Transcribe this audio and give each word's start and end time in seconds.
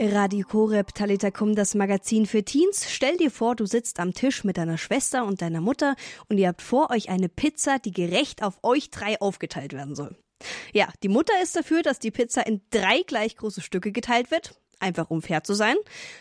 Radio 0.00 0.44
Koreb 0.44 0.92
Talitakum, 0.92 1.54
das 1.54 1.76
Magazin 1.76 2.26
für 2.26 2.42
Teens. 2.42 2.86
Stell 2.90 3.16
dir 3.16 3.30
vor, 3.30 3.54
du 3.54 3.64
sitzt 3.64 4.00
am 4.00 4.12
Tisch 4.12 4.42
mit 4.42 4.56
deiner 4.56 4.76
Schwester 4.76 5.24
und 5.24 5.40
deiner 5.40 5.60
Mutter 5.60 5.94
und 6.28 6.38
ihr 6.38 6.48
habt 6.48 6.62
vor 6.62 6.90
euch 6.90 7.10
eine 7.10 7.28
Pizza, 7.28 7.78
die 7.78 7.92
gerecht 7.92 8.42
auf 8.42 8.58
euch 8.64 8.90
drei 8.90 9.20
aufgeteilt 9.20 9.72
werden 9.72 9.94
soll. 9.94 10.16
Ja, 10.72 10.88
die 11.04 11.08
Mutter 11.08 11.32
ist 11.40 11.54
dafür, 11.54 11.82
dass 11.82 12.00
die 12.00 12.10
Pizza 12.10 12.44
in 12.44 12.60
drei 12.70 13.02
gleich 13.06 13.36
große 13.36 13.60
Stücke 13.60 13.92
geteilt 13.92 14.32
wird, 14.32 14.60
einfach 14.80 15.10
um 15.10 15.22
fair 15.22 15.44
zu 15.44 15.54
sein. 15.54 15.76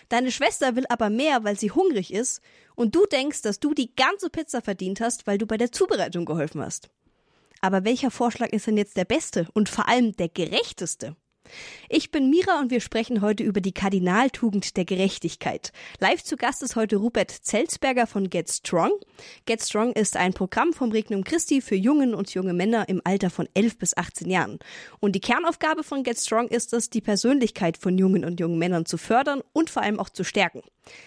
Deine 0.07 0.31
Schwester 0.31 0.75
will 0.75 0.85
aber 0.89 1.09
mehr, 1.09 1.43
weil 1.43 1.57
sie 1.57 1.71
hungrig 1.71 2.13
ist 2.13 2.41
und 2.75 2.93
du 2.93 3.07
denkst, 3.07 3.41
dass 3.41 3.59
du 3.59 3.73
die 3.73 3.95
ganze 3.95 4.29
Pizza 4.29 4.61
verdient 4.61 5.01
hast, 5.01 5.25
weil 5.25 5.39
du 5.39 5.47
bei 5.47 5.57
der 5.57 5.71
Zubereitung 5.71 6.25
geholfen 6.25 6.61
hast. 6.61 6.91
Aber 7.59 7.83
welcher 7.85 8.11
Vorschlag 8.11 8.49
ist 8.49 8.67
denn 8.67 8.77
jetzt 8.77 8.97
der 8.97 9.05
beste 9.05 9.47
und 9.53 9.67
vor 9.67 9.87
allem 9.87 10.15
der 10.15 10.29
gerechteste? 10.29 11.15
Ich 11.89 12.11
bin 12.11 12.29
Mira 12.29 12.59
und 12.59 12.71
wir 12.71 12.81
sprechen 12.81 13.21
heute 13.21 13.43
über 13.43 13.61
die 13.61 13.71
Kardinaltugend 13.71 14.77
der 14.77 14.85
Gerechtigkeit. 14.85 15.71
Live 15.99 16.23
zu 16.23 16.37
Gast 16.37 16.63
ist 16.63 16.75
heute 16.75 16.95
Rupert 16.95 17.31
Zelzberger 17.31 18.07
von 18.07 18.29
Get 18.29 18.49
Strong. 18.49 18.91
Get 19.45 19.61
Strong 19.61 19.93
ist 19.93 20.17
ein 20.17 20.33
Programm 20.33 20.73
vom 20.73 20.91
Regnum 20.91 21.23
Christi 21.23 21.61
für 21.61 21.75
Jungen 21.75 22.15
und 22.15 22.33
junge 22.33 22.53
Männer 22.53 22.89
im 22.89 23.01
Alter 23.03 23.29
von 23.29 23.47
11 23.53 23.77
bis 23.77 23.95
18 23.95 24.29
Jahren. 24.29 24.59
Und 24.99 25.13
die 25.13 25.21
Kernaufgabe 25.21 25.83
von 25.83 26.03
Get 26.03 26.17
Strong 26.17 26.47
ist 26.47 26.73
es, 26.73 26.89
die 26.89 27.01
Persönlichkeit 27.01 27.77
von 27.77 27.97
jungen 27.97 28.25
und 28.25 28.39
jungen 28.39 28.57
Männern 28.57 28.85
zu 28.85 28.97
fördern 28.97 29.41
und 29.53 29.69
vor 29.69 29.83
allem 29.83 29.99
auch 29.99 30.09
zu 30.09 30.23
stärken. 30.23 30.61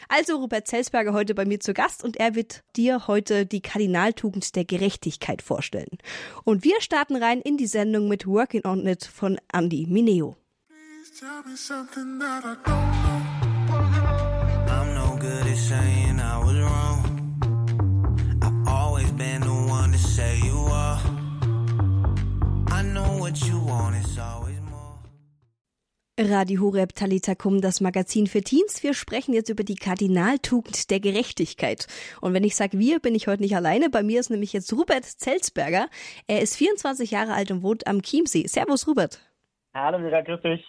Also 0.08 0.36
Rupert 0.36 0.68
Zelsberger 0.68 1.12
heute 1.12 1.34
bei 1.34 1.44
mir 1.44 1.60
zu 1.60 1.74
Gast 1.74 2.04
und 2.04 2.16
er 2.16 2.34
wird 2.34 2.62
dir 2.76 3.06
heute 3.06 3.46
die 3.46 3.60
Kardinaltugend 3.60 4.54
der 4.56 4.64
Gerechtigkeit 4.64 5.42
vorstellen. 5.42 5.98
Und 6.44 6.64
wir 6.64 6.80
starten 6.80 7.16
rein 7.16 7.40
in 7.40 7.56
die 7.56 7.66
Sendung 7.66 8.08
mit 8.08 8.26
Working 8.26 8.64
on 8.64 8.86
It 8.86 9.04
von 9.04 9.38
Andy 9.52 9.86
Mineo. 9.88 10.35
I'm 11.22 11.44
no 14.94 15.16
good 15.18 15.46
at 15.46 15.56
saying 15.56 16.20
I 16.20 16.38
was 16.44 16.58
wrong. 16.58 17.38
I've 18.42 18.68
always 18.68 19.10
been 19.12 19.40
the 19.40 19.48
one 19.48 19.92
to 19.92 19.98
say 19.98 20.38
you 20.44 20.58
are. 20.70 21.00
I 22.68 22.82
know 22.82 23.16
what 23.18 23.40
you 23.46 23.58
want 23.60 23.96
is 23.96 24.18
always 24.18 24.56
Radio 26.18 26.60
Horeb 26.60 26.94
Talitakum, 26.94 27.60
das 27.60 27.80
Magazin 27.80 28.26
für 28.26 28.42
Teens. 28.42 28.82
Wir 28.82 28.92
sprechen 28.92 29.32
jetzt 29.32 29.48
über 29.48 29.64
die 29.64 29.74
Kardinaltugend 29.74 30.90
der 30.90 31.00
Gerechtigkeit. 31.00 31.86
Und 32.20 32.34
wenn 32.34 32.44
ich 32.44 32.56
sage 32.56 32.78
wir, 32.78 33.00
bin 33.00 33.14
ich 33.14 33.26
heute 33.26 33.42
nicht 33.42 33.56
alleine. 33.56 33.88
Bei 33.90 34.02
mir 34.02 34.20
ist 34.20 34.30
nämlich 34.30 34.52
jetzt 34.52 34.72
Rupert 34.72 35.04
Zelzberger. 35.04 35.88
Er 36.26 36.42
ist 36.42 36.56
24 36.56 37.10
Jahre 37.10 37.32
alt 37.32 37.50
und 37.50 37.62
wohnt 37.62 37.86
am 37.86 38.02
Chiemsee. 38.02 38.46
Servus, 38.46 38.86
Rupert. 38.86 39.20
Hallo, 39.78 39.98
Mira, 39.98 40.22
grüß 40.22 40.40
dich. 40.40 40.64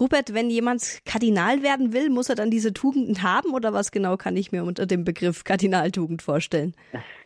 Rupert, 0.00 0.32
wenn 0.32 0.48
jemand 0.48 1.02
Kardinal 1.04 1.62
werden 1.62 1.92
will, 1.92 2.08
muss 2.08 2.30
er 2.30 2.36
dann 2.36 2.50
diese 2.50 2.72
Tugenden 2.72 3.22
haben 3.22 3.52
oder 3.52 3.74
was 3.74 3.92
genau 3.92 4.16
kann 4.16 4.34
ich 4.34 4.50
mir 4.50 4.64
unter 4.64 4.86
dem 4.86 5.04
Begriff 5.04 5.44
Kardinaltugend 5.44 6.22
vorstellen? 6.22 6.74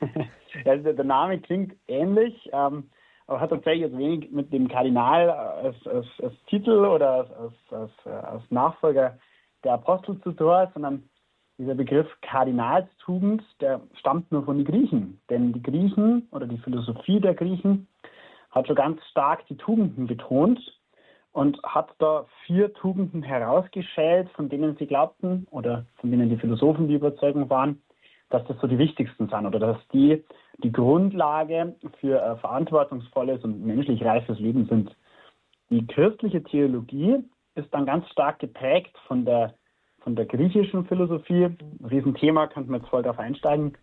also 0.65 0.93
der 0.93 1.05
Name 1.05 1.39
klingt 1.39 1.77
ähnlich. 1.87 2.51
Ähm, 2.53 2.91
aber 3.29 3.41
hat 3.41 3.51
tatsächlich 3.51 3.83
jetzt 3.83 3.97
wenig 3.97 4.33
mit 4.33 4.53
dem 4.53 4.67
Kardinal 4.67 5.31
als, 5.31 5.77
als, 5.87 6.07
als 6.21 6.35
Titel 6.49 6.85
oder 6.85 7.31
als, 7.39 7.55
als, 7.71 7.93
als, 8.25 8.43
Nachfolger 8.51 9.17
der 9.63 9.75
Apostel 9.75 10.21
zu 10.23 10.33
tun, 10.33 10.67
sondern 10.75 11.09
dieser 11.59 11.77
Begriff 11.77 12.09
Kardinalstugend, 12.23 13.45
der 13.61 13.81
stammt 14.01 14.33
nur 14.33 14.45
von 14.45 14.59
den 14.59 14.67
Griechen. 14.67 15.21
Denn 15.31 15.53
die 15.53 15.63
Griechen 15.63 16.27
oder 16.33 16.49
die 16.49 16.59
Philosophie 16.59 17.21
der 17.21 17.35
Griechen 17.35 17.87
hat 18.51 18.67
schon 18.67 18.75
ganz 18.75 19.01
stark 19.13 19.47
die 19.47 19.57
Tugenden 19.57 20.09
betont 20.09 20.61
und 21.35 21.61
hat 21.65 21.89
da 21.99 22.27
vier 22.47 22.73
Tugenden 22.75 23.23
herausgeschält, 23.23 24.31
von 24.31 24.49
denen 24.49 24.77
sie 24.77 24.87
glaubten 24.87 25.47
oder 25.51 25.85
von 25.97 26.11
denen 26.11 26.31
die 26.31 26.37
Philosophen 26.37 26.87
die 26.87 26.95
Überzeugung 26.95 27.51
waren, 27.51 27.83
dass 28.31 28.47
das 28.47 28.57
so 28.61 28.69
die 28.69 28.79
wichtigsten 28.79 29.29
sind 29.29 29.45
oder 29.47 29.59
dass 29.59 29.77
die 29.93 30.25
die 30.59 30.71
Grundlage 30.71 31.75
für 32.01 32.23
äh, 32.23 32.37
verantwortungsvolles 32.37 33.43
und 33.43 33.67
menschlich 33.67 34.05
reifes 34.05 34.39
Leben 34.39 34.67
sind. 34.67 34.95
Die 35.71 35.85
christliche 35.89 36.41
Theologie 36.45 37.25
ist 37.57 37.75
dann 37.75 37.85
ganz 37.85 38.09
stark 38.11 38.39
geprägt 38.39 38.97
von 39.09 39.25
der, 39.25 39.55
von 40.03 40.15
der 40.15 40.27
griechischen 40.27 40.87
Philosophie. 40.87 41.49
Riesenthema, 41.91 42.47
könnte 42.47 42.71
man 42.71 42.81
jetzt 42.81 42.91
voll 42.91 43.03
darauf 43.03 43.19
einsteigen. 43.19 43.77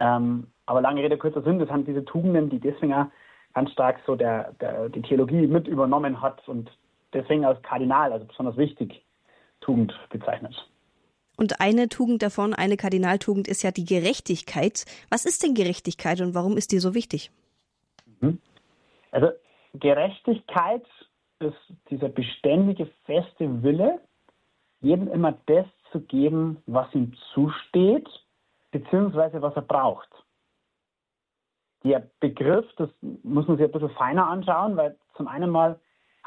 Ähm, 0.00 0.48
aber 0.66 0.80
lange 0.80 1.00
Rede, 1.00 1.16
kurzer 1.16 1.42
Sinn, 1.42 1.60
das 1.60 1.68
sind 1.68 1.86
diese 1.86 2.04
Tugenden, 2.04 2.50
die 2.50 2.60
auch 2.92 3.06
ganz 3.54 3.70
stark 3.70 4.00
so 4.04 4.16
der, 4.16 4.52
der, 4.60 4.88
die 4.88 5.02
Theologie 5.02 5.46
mit 5.46 5.68
übernommen 5.68 6.20
hat 6.20 6.46
und 6.48 6.68
deswegen 7.12 7.44
als 7.44 7.62
Kardinal, 7.62 8.12
also 8.12 8.26
besonders 8.26 8.56
wichtig, 8.56 9.02
Tugend 9.60 9.92
bezeichnet. 10.10 10.54
Und 11.36 11.60
eine 11.60 11.88
Tugend 11.88 12.22
davon, 12.22 12.52
eine 12.52 12.76
Kardinaltugend 12.76 13.46
ist 13.46 13.62
ja 13.62 13.70
die 13.70 13.84
Gerechtigkeit. 13.84 14.84
Was 15.08 15.24
ist 15.24 15.42
denn 15.42 15.54
Gerechtigkeit 15.54 16.20
und 16.20 16.34
warum 16.34 16.56
ist 16.56 16.72
die 16.72 16.78
so 16.78 16.94
wichtig? 16.94 17.30
Mhm. 18.20 18.40
Also 19.12 19.28
Gerechtigkeit 19.74 20.84
ist 21.38 21.56
dieser 21.90 22.08
beständige, 22.08 22.86
feste 23.04 23.62
Wille, 23.62 24.00
jedem 24.80 25.08
immer 25.08 25.38
das 25.46 25.66
zu 25.92 26.00
geben, 26.00 26.62
was 26.66 26.92
ihm 26.94 27.14
zusteht, 27.34 28.08
beziehungsweise 28.70 29.40
was 29.40 29.54
er 29.54 29.62
braucht. 29.62 30.08
Der 31.84 32.08
Begriff, 32.20 32.66
das 32.76 32.90
muss 33.22 33.46
man 33.46 33.56
sich 33.56 33.66
ein 33.66 33.72
bisschen 33.72 33.90
feiner 33.90 34.26
anschauen, 34.26 34.76
weil 34.76 34.96
zum 35.16 35.28
einen 35.28 35.50
mal 35.50 35.78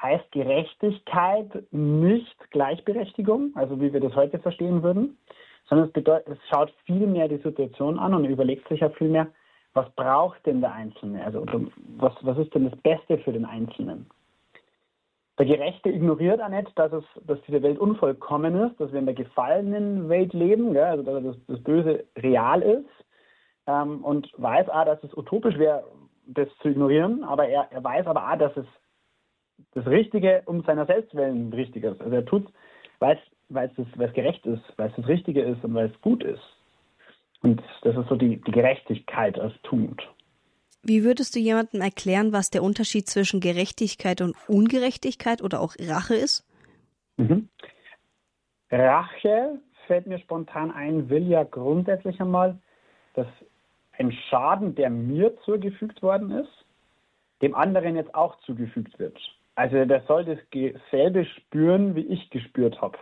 heißt 0.01 0.31
Gerechtigkeit 0.31 1.63
nicht 1.71 2.51
Gleichberechtigung, 2.51 3.51
also 3.55 3.79
wie 3.79 3.93
wir 3.93 3.99
das 3.99 4.15
heute 4.15 4.39
verstehen 4.39 4.83
würden, 4.83 5.17
sondern 5.69 5.87
es, 5.87 5.93
bedeutet, 5.93 6.27
es 6.29 6.49
schaut 6.49 6.73
viel 6.85 7.07
mehr 7.07 7.27
die 7.27 7.37
Situation 7.37 7.99
an 7.99 8.13
und 8.13 8.25
überlegt 8.25 8.67
sich 8.67 8.79
ja 8.79 8.89
viel 8.89 9.09
mehr, 9.09 9.27
was 9.73 9.89
braucht 9.95 10.45
denn 10.45 10.61
der 10.61 10.73
Einzelne? 10.73 11.23
Also 11.23 11.45
was, 11.97 12.13
was 12.21 12.37
ist 12.37 12.53
denn 12.53 12.69
das 12.69 12.79
Beste 12.81 13.17
für 13.19 13.31
den 13.31 13.45
Einzelnen? 13.45 14.09
Der 15.39 15.45
Gerechte 15.45 15.89
ignoriert 15.89 16.41
auch 16.41 16.49
nicht, 16.49 16.77
dass, 16.77 16.91
es, 16.91 17.03
dass 17.25 17.39
diese 17.47 17.63
Welt 17.63 17.79
unvollkommen 17.79 18.53
ist, 18.55 18.79
dass 18.79 18.91
wir 18.91 18.99
in 18.99 19.05
der 19.05 19.15
gefallenen 19.15 20.09
Welt 20.09 20.33
leben, 20.33 20.73
gell? 20.73 20.83
also 20.83 21.03
dass 21.03 21.35
das, 21.47 21.63
Böse 21.63 22.03
real 22.17 22.61
ist 22.61 22.89
ähm, 23.65 24.03
und 24.03 24.29
weiß 24.37 24.69
auch, 24.69 24.85
dass 24.85 25.03
es 25.03 25.15
utopisch 25.15 25.57
wäre, 25.57 25.83
das 26.27 26.47
zu 26.61 26.69
ignorieren, 26.69 27.23
aber 27.23 27.47
er, 27.47 27.71
er 27.71 27.83
weiß 27.83 28.07
aber 28.07 28.29
auch, 28.29 28.37
dass 28.37 28.55
es 28.57 28.65
das 29.73 29.85
Richtige 29.85 30.43
um 30.45 30.63
seiner 30.63 30.85
selbst 30.85 31.13
willen 31.15 31.51
richtig 31.53 31.83
ist. 31.83 32.01
Also 32.01 32.15
er 32.15 32.25
tut, 32.25 32.51
weil 32.99 33.19
es 33.47 34.13
gerecht 34.13 34.45
ist, 34.45 34.63
weil 34.77 34.89
es 34.89 34.95
das 34.95 35.07
Richtige 35.07 35.41
ist 35.41 35.63
und 35.63 35.73
weil 35.73 35.87
es 35.87 36.01
gut 36.01 36.23
ist. 36.23 36.43
Und 37.41 37.61
das 37.81 37.95
ist 37.95 38.07
so 38.07 38.15
die, 38.15 38.37
die 38.37 38.51
Gerechtigkeit 38.51 39.39
als 39.39 39.53
Tugend. 39.63 40.01
Wie 40.83 41.03
würdest 41.03 41.35
du 41.35 41.39
jemandem 41.39 41.81
erklären, 41.81 42.33
was 42.33 42.49
der 42.49 42.63
Unterschied 42.63 43.07
zwischen 43.07 43.39
Gerechtigkeit 43.39 44.21
und 44.21 44.35
Ungerechtigkeit 44.47 45.41
oder 45.43 45.61
auch 45.61 45.75
Rache 45.79 46.15
ist? 46.15 46.43
Mhm. 47.17 47.49
Rache 48.71 49.59
fällt 49.85 50.07
mir 50.07 50.19
spontan 50.19 50.71
ein, 50.71 51.09
will 51.09 51.27
ja 51.27 51.43
grundsätzlich 51.43 52.19
einmal, 52.19 52.57
dass 53.13 53.27
ein 53.97 54.11
Schaden, 54.29 54.73
der 54.73 54.89
mir 54.89 55.35
zugefügt 55.41 56.01
worden 56.01 56.31
ist, 56.31 56.65
dem 57.41 57.53
anderen 57.55 57.95
jetzt 57.95 58.15
auch 58.15 58.39
zugefügt 58.41 58.97
wird. 58.97 59.17
Also 59.61 59.85
der 59.85 60.01
soll 60.07 60.25
dasselbe 60.25 61.23
spüren, 61.23 61.93
wie 61.93 62.07
ich 62.07 62.31
gespürt 62.31 62.81
habe. 62.81 62.97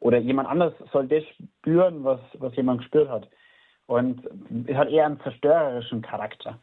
Oder 0.00 0.18
jemand 0.18 0.46
anders 0.46 0.74
soll 0.92 1.08
das 1.08 1.24
spüren, 1.60 2.04
was, 2.04 2.20
was 2.34 2.54
jemand 2.54 2.80
gespürt 2.80 3.08
hat. 3.08 3.26
Und 3.86 4.28
es 4.66 4.76
hat 4.76 4.90
eher 4.90 5.06
einen 5.06 5.20
zerstörerischen 5.20 6.02
Charakter. 6.02 6.58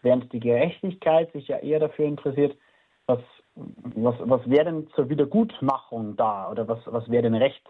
Während 0.00 0.32
die 0.32 0.40
Gerechtigkeit 0.40 1.30
sich 1.32 1.48
ja 1.48 1.58
eher 1.58 1.80
dafür 1.80 2.06
interessiert, 2.06 2.56
was, 3.04 3.18
was, 3.56 4.14
was 4.20 4.48
wäre 4.48 4.64
denn 4.64 4.88
zur 4.94 5.10
Wiedergutmachung 5.10 6.16
da 6.16 6.50
oder 6.50 6.66
was, 6.66 6.78
was 6.86 7.10
wäre 7.10 7.24
denn 7.24 7.34
Recht? 7.34 7.66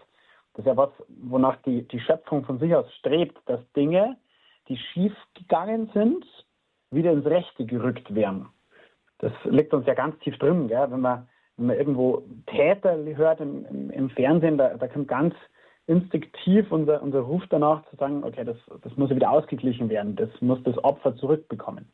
Das 0.53 0.59
ist 0.59 0.67
ja 0.67 0.77
was, 0.77 0.91
wonach 1.09 1.57
die, 1.63 1.85
die 1.85 1.99
Schöpfung 1.99 2.45
von 2.45 2.59
sich 2.59 2.73
aus 2.73 2.89
strebt, 2.93 3.37
dass 3.45 3.59
Dinge, 3.73 4.15
die 4.69 4.77
schief 4.77 5.13
gegangen 5.33 5.89
sind, 5.93 6.25
wieder 6.91 7.11
ins 7.11 7.25
Rechte 7.25 7.65
gerückt 7.65 8.15
werden 8.15 8.47
das 9.19 9.31
liegt 9.45 9.73
uns 9.73 9.85
ja 9.85 9.93
ganz 9.93 10.17
tief 10.19 10.37
drin, 10.37 10.67
gell? 10.67 10.87
Wenn, 10.89 11.01
man, 11.01 11.27
wenn 11.57 11.67
man 11.67 11.77
irgendwo 11.77 12.23
Täter 12.47 12.97
hört 13.15 13.39
im, 13.39 13.65
im, 13.65 13.89
im 13.91 14.09
Fernsehen, 14.09 14.57
da, 14.57 14.75
da 14.75 14.87
kommt 14.87 15.07
ganz 15.07 15.35
instinktiv 15.87 16.71
unser, 16.71 17.01
unser 17.01 17.21
Ruf 17.21 17.43
danach 17.49 17.83
zu 17.89 17.95
sagen, 17.95 18.23
okay, 18.23 18.43
das, 18.43 18.57
das 18.81 18.95
muss 18.95 19.09
wieder 19.09 19.31
ausgeglichen 19.31 19.89
werden, 19.89 20.15
das 20.15 20.29
muss 20.39 20.61
das 20.63 20.77
Opfer 20.83 21.15
zurückbekommen. 21.15 21.89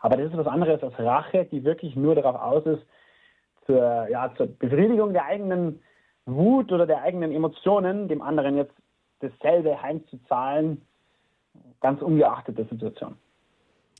Aber 0.00 0.16
das 0.16 0.30
ist 0.30 0.36
was 0.36 0.46
anderes 0.46 0.82
als 0.82 0.98
Rache, 0.98 1.46
die 1.46 1.64
wirklich 1.64 1.96
nur 1.96 2.14
darauf 2.14 2.36
aus 2.36 2.66
ist, 2.66 2.82
zur, 3.66 4.08
ja, 4.08 4.32
zur 4.36 4.46
Befriedigung 4.46 5.12
der 5.12 5.24
eigenen 5.24 5.80
Wut 6.26 6.72
oder 6.72 6.86
der 6.86 7.02
eigenen 7.02 7.32
Emotionen, 7.32 8.08
dem 8.08 8.20
anderen 8.20 8.56
jetzt 8.56 8.74
dasselbe 9.20 9.80
heimzuzahlen, 9.80 10.82
ganz 11.80 12.02
ungeachtet 12.02 12.58
der 12.58 12.66
Situation. 12.66 13.16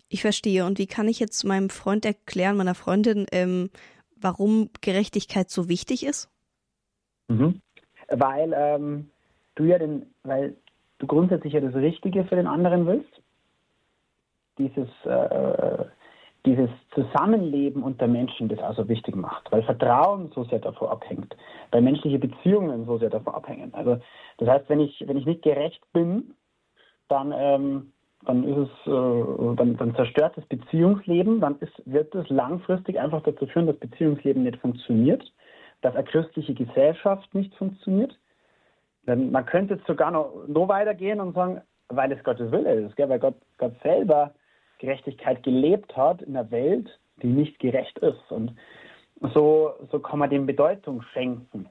Ich 0.08 0.22
verstehe. 0.22 0.64
Und 0.64 0.78
wie 0.78 0.86
kann 0.86 1.08
ich 1.08 1.18
jetzt 1.18 1.44
meinem 1.44 1.70
Freund 1.70 2.04
erklären, 2.04 2.56
meiner 2.56 2.74
Freundin, 2.74 3.26
ähm, 3.32 3.70
warum 4.20 4.70
Gerechtigkeit 4.80 5.50
so 5.50 5.68
wichtig 5.68 6.06
ist? 6.06 6.30
Mhm. 7.28 7.60
weil 8.08 8.54
ähm, 8.56 9.10
du 9.56 9.64
ja 9.64 9.78
den, 9.78 10.06
weil 10.22 10.54
du 10.98 11.06
grundsätzlich 11.06 11.52
ja 11.52 11.60
das 11.60 11.74
Richtige 11.74 12.24
für 12.24 12.36
den 12.36 12.46
anderen 12.46 12.86
willst. 12.86 13.10
Dieses, 14.58 14.88
äh, 15.04 15.84
dieses 16.46 16.70
Zusammenleben 16.94 17.82
unter 17.82 18.06
Menschen 18.06 18.48
das 18.48 18.60
also 18.60 18.88
wichtig 18.88 19.16
macht, 19.16 19.50
weil 19.52 19.64
Vertrauen 19.64 20.30
so 20.34 20.44
sehr 20.44 20.60
davor 20.60 20.92
abhängt, 20.92 21.36
weil 21.72 21.82
menschliche 21.82 22.18
Beziehungen 22.18 22.86
so 22.86 22.96
sehr 22.98 23.10
davon 23.10 23.34
abhängen. 23.34 23.74
Also 23.74 23.98
das 24.38 24.48
heißt, 24.48 24.68
wenn 24.68 24.80
ich, 24.80 25.04
wenn 25.06 25.18
ich 25.18 25.26
nicht 25.26 25.42
gerecht 25.42 25.82
bin, 25.92 26.34
dann, 27.08 27.34
ähm, 27.36 27.92
dann 28.26 28.44
ist 28.44 28.56
es, 28.56 28.86
äh, 28.86 29.56
dann, 29.56 29.76
dann 29.76 29.94
zerstört 29.94 30.36
das 30.36 30.44
Beziehungsleben, 30.46 31.40
dann 31.40 31.58
ist, 31.60 31.72
wird 31.86 32.14
es 32.14 32.28
langfristig 32.28 32.98
einfach 33.00 33.22
dazu 33.22 33.46
führen, 33.46 33.66
dass 33.66 33.76
Beziehungsleben 33.76 34.42
nicht 34.42 34.58
funktioniert, 34.58 35.22
dass 35.80 35.94
eine 35.94 36.04
christliche 36.04 36.54
Gesellschaft 36.54 37.32
nicht 37.34 37.54
funktioniert. 37.54 38.18
Denn 39.06 39.30
man 39.30 39.46
könnte 39.46 39.74
jetzt 39.74 39.86
sogar 39.86 40.10
noch, 40.10 40.46
noch 40.48 40.68
weitergehen 40.68 41.20
und 41.20 41.34
sagen, 41.34 41.62
weil 41.88 42.10
es 42.10 42.22
Gottes 42.24 42.50
Wille 42.50 42.74
ist, 42.74 42.96
gell? 42.96 43.08
weil 43.08 43.20
Gott, 43.20 43.36
Gott 43.58 43.74
selber 43.82 44.34
Gerechtigkeit 44.78 45.42
gelebt 45.44 45.96
hat 45.96 46.22
in 46.22 46.36
einer 46.36 46.50
Welt, 46.50 46.98
die 47.22 47.28
nicht 47.28 47.60
gerecht 47.60 47.98
ist. 47.98 48.30
Und 48.30 48.56
so, 49.34 49.72
so 49.92 50.00
kann 50.00 50.18
man 50.18 50.30
dem 50.30 50.46
Bedeutung 50.46 51.02
schenken. 51.12 51.68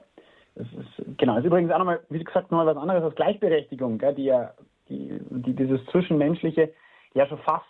Das 0.54 0.66
ist, 0.68 1.18
genau, 1.18 1.34
das 1.34 1.44
ist 1.44 1.48
übrigens 1.48 1.70
auch 1.70 1.78
nochmal, 1.78 2.00
wie 2.08 2.24
gesagt, 2.24 2.50
nochmal 2.50 2.74
was 2.74 2.78
anderes 2.78 3.04
als 3.04 3.14
Gleichberechtigung, 3.14 3.98
gell, 3.98 4.14
die 4.14 4.24
ja 4.24 4.54
die, 4.88 5.18
die 5.30 5.54
dieses 5.54 5.84
Zwischenmenschliche 5.86 6.72
ja 7.14 7.26
schon 7.26 7.38
fast 7.38 7.64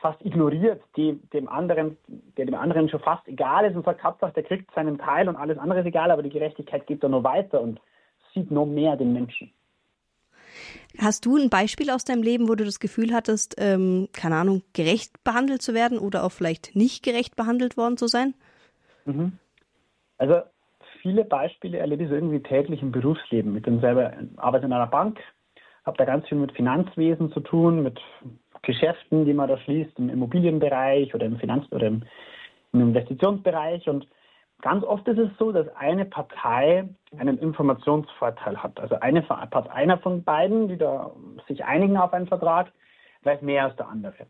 fast 0.00 0.24
ignoriert, 0.24 0.82
die 0.96 1.20
dem 1.32 1.48
anderen, 1.48 1.96
der 2.36 2.46
dem 2.46 2.54
anderen 2.54 2.88
schon 2.88 3.00
fast 3.00 3.26
egal 3.28 3.66
ist 3.66 3.76
und 3.76 3.84
sagt, 3.84 4.02
Hauptsache, 4.02 4.32
der 4.32 4.42
kriegt 4.42 4.72
seinen 4.74 4.98
Teil 4.98 5.28
und 5.28 5.36
alles 5.36 5.58
andere 5.58 5.80
ist 5.80 5.86
egal, 5.86 6.10
aber 6.10 6.22
die 6.22 6.30
Gerechtigkeit 6.30 6.86
geht 6.86 7.04
da 7.04 7.08
noch 7.08 7.22
weiter 7.22 7.60
und 7.60 7.80
sieht 8.34 8.50
noch 8.50 8.66
mehr 8.66 8.96
den 8.96 9.12
Menschen. 9.12 9.52
Hast 10.98 11.26
du 11.26 11.36
ein 11.36 11.50
Beispiel 11.50 11.90
aus 11.90 12.04
deinem 12.04 12.22
Leben, 12.22 12.48
wo 12.48 12.54
du 12.54 12.64
das 12.64 12.80
Gefühl 12.80 13.12
hattest, 13.12 13.56
ähm, 13.58 14.08
keine 14.12 14.36
Ahnung, 14.36 14.62
gerecht 14.72 15.22
behandelt 15.22 15.62
zu 15.62 15.74
werden 15.74 15.98
oder 15.98 16.24
auch 16.24 16.32
vielleicht 16.32 16.74
nicht 16.74 17.04
gerecht 17.04 17.36
behandelt 17.36 17.76
worden 17.76 17.96
zu 17.96 18.08
sein? 18.08 18.34
Mhm. 19.04 19.38
Also 20.18 20.42
viele 21.00 21.24
Beispiele 21.24 21.78
erlebe 21.78 22.04
ich 22.04 22.08
so 22.08 22.14
irgendwie 22.14 22.42
täglich 22.42 22.82
im 22.82 22.90
Berufsleben. 22.90 23.52
Mit 23.52 23.66
dem 23.66 23.80
selber 23.80 24.12
arbeite 24.36 24.66
in 24.66 24.72
einer 24.72 24.86
Bank, 24.86 25.20
habe 25.84 25.96
da 25.96 26.04
ganz 26.04 26.26
viel 26.28 26.38
mit 26.38 26.52
Finanzwesen 26.52 27.32
zu 27.32 27.40
tun, 27.40 27.82
mit 27.82 28.00
Geschäften, 28.62 29.24
die 29.24 29.32
man 29.32 29.48
da 29.48 29.58
schließt 29.58 29.98
im 29.98 30.10
Immobilienbereich 30.10 31.14
oder 31.14 31.26
im 31.26 31.38
Finanz- 31.38 31.70
oder 31.72 31.86
im, 31.86 32.02
im 32.72 32.80
Investitionsbereich. 32.80 33.88
Und 33.88 34.06
ganz 34.60 34.84
oft 34.84 35.06
ist 35.08 35.18
es 35.18 35.30
so, 35.38 35.52
dass 35.52 35.68
eine 35.76 36.04
Partei 36.04 36.88
einen 37.16 37.38
Informationsvorteil 37.38 38.62
hat. 38.62 38.78
Also 38.78 38.96
eine, 39.00 39.24
einer 39.70 39.98
von 39.98 40.22
beiden, 40.22 40.68
die 40.68 40.76
da 40.76 41.10
sich 41.48 41.64
einigen 41.64 41.96
auf 41.96 42.12
einen 42.12 42.26
Vertrag, 42.26 42.70
weiß 43.22 43.40
mehr 43.42 43.64
als 43.64 43.76
der 43.76 43.88
andere. 43.88 44.26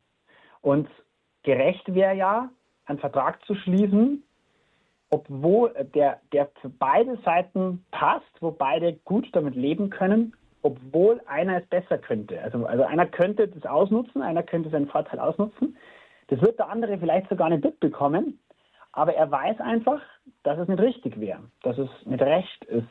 Und 0.60 0.88
gerecht 1.42 1.94
wäre 1.94 2.14
ja, 2.14 2.50
einen 2.86 2.98
Vertrag 2.98 3.44
zu 3.46 3.54
schließen, 3.54 4.24
obwohl 5.10 5.72
der, 5.94 6.20
der 6.32 6.50
für 6.60 6.68
beide 6.68 7.16
Seiten 7.24 7.84
passt, 7.90 8.30
wo 8.40 8.52
beide 8.52 8.94
gut 9.04 9.28
damit 9.32 9.54
leben 9.54 9.90
können, 9.90 10.34
obwohl 10.62 11.20
einer 11.26 11.58
es 11.58 11.66
besser 11.66 11.98
könnte. 11.98 12.40
Also, 12.42 12.64
also 12.66 12.84
einer 12.84 13.06
könnte 13.06 13.48
das 13.48 13.64
ausnutzen, 13.64 14.22
einer 14.22 14.42
könnte 14.42 14.70
seinen 14.70 14.88
Vorteil 14.88 15.18
ausnutzen. 15.18 15.76
Das 16.28 16.40
wird 16.40 16.58
der 16.58 16.68
andere 16.68 16.98
vielleicht 16.98 17.28
sogar 17.28 17.48
nicht 17.48 17.64
mitbekommen, 17.64 18.38
aber 18.92 19.14
er 19.14 19.30
weiß 19.30 19.60
einfach, 19.60 20.00
dass 20.42 20.58
es 20.58 20.68
nicht 20.68 20.80
richtig 20.80 21.18
wäre, 21.18 21.40
dass 21.62 21.78
es 21.78 21.88
nicht 22.04 22.22
recht 22.22 22.64
ist. 22.66 22.86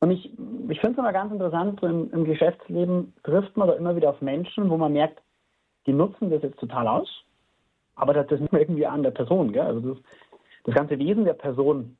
Und 0.00 0.10
ich, 0.10 0.26
ich 0.26 0.80
finde 0.80 0.92
es 0.92 0.98
immer 0.98 1.12
ganz 1.12 1.32
interessant, 1.32 1.80
so 1.80 1.86
im, 1.86 2.10
im 2.12 2.24
Geschäftsleben 2.24 3.14
trifft 3.24 3.56
man 3.56 3.68
da 3.68 3.74
immer 3.74 3.96
wieder 3.96 4.10
auf 4.10 4.20
Menschen, 4.20 4.70
wo 4.70 4.76
man 4.76 4.92
merkt, 4.92 5.20
die 5.86 5.92
nutzen 5.92 6.30
das 6.30 6.42
jetzt 6.42 6.60
total 6.60 6.86
aus, 6.86 7.24
aber 7.96 8.14
das 8.14 8.30
ist 8.30 8.52
irgendwie 8.52 8.86
an 8.86 9.02
der 9.02 9.10
Person. 9.10 9.52
Gell? 9.52 9.62
Also 9.62 9.94
das, 9.94 9.98
das 10.64 10.74
ganze 10.74 10.98
Wesen 10.98 11.24
der 11.24 11.34
Person 11.34 11.96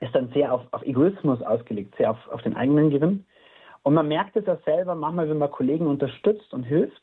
ist 0.00 0.14
dann 0.14 0.28
sehr 0.32 0.52
auf, 0.52 0.62
auf 0.72 0.82
Egoismus 0.82 1.40
ausgelegt, 1.42 1.94
sehr 1.96 2.10
auf, 2.10 2.28
auf 2.28 2.42
den 2.42 2.56
eigenen 2.56 2.90
Gewinn. 2.90 3.24
Und 3.82 3.94
man 3.94 4.08
merkt 4.08 4.36
es 4.36 4.46
ja 4.46 4.56
selber 4.64 4.94
manchmal, 4.94 5.28
wenn 5.28 5.38
man 5.38 5.50
Kollegen 5.50 5.86
unterstützt 5.86 6.52
und 6.52 6.62
hilft 6.62 7.02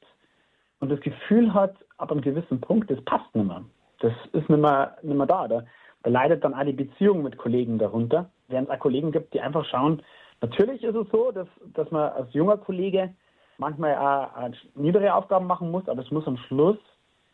und 0.80 0.90
das 0.90 1.02
Gefühl 1.02 1.54
hat, 1.54 1.76
ab 1.98 2.12
einem 2.12 2.22
gewissen 2.22 2.62
Punkt, 2.62 2.90
das 2.90 3.04
passt 3.04 3.34
nicht 3.36 3.48
mehr. 3.48 3.64
Das 4.00 4.14
ist 4.31 4.50
nicht 4.50 4.62
mehr, 4.62 4.98
nicht 5.02 5.18
mehr 5.18 5.28
da. 5.28 5.48
da. 5.48 5.64
Da 6.04 6.10
leidet 6.10 6.44
dann 6.44 6.54
auch 6.54 6.64
die 6.64 6.72
Beziehung 6.72 7.24
mit 7.24 7.38
Kollegen 7.38 7.78
darunter. 7.78 8.30
Während 8.48 8.70
es 8.70 8.76
auch 8.76 8.80
Kollegen 8.80 9.12
gibt, 9.12 9.34
die 9.34 9.42
einfach 9.42 9.66
schauen, 9.66 10.02
natürlich 10.42 10.84
ist 10.84 10.96
es 10.96 11.08
so, 11.12 11.31
dass, 11.31 11.48
dass 11.74 11.92
man 11.92 12.14
als 12.14 12.34
junger 12.34 12.58
Kollege 12.58 13.14
manchmal 13.58 13.96
auch, 13.96 14.42
auch 14.42 14.52
niedere 14.76 15.14
Aufgaben 15.14 15.48
machen 15.48 15.70
muss, 15.72 15.88
aber 15.90 16.02
es 16.02 16.12
muss 16.12 16.28
am 16.28 16.38
Schluss 16.38 16.78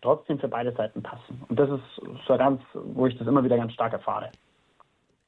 trotzdem 0.02 0.40
für 0.40 0.48
beide 0.48 0.72
Seiten 0.72 1.04
passen. 1.04 1.44
Und 1.48 1.60
das 1.60 1.70
ist 1.70 2.02
so 2.28 2.38
ganz, 2.38 2.62
wo 2.74 3.06
ich 3.06 3.18
das 3.18 3.28
immer 3.28 3.44
wieder 3.44 3.58
ganz 3.58 3.74
stark 3.74 3.94
erfahre. 3.94 4.32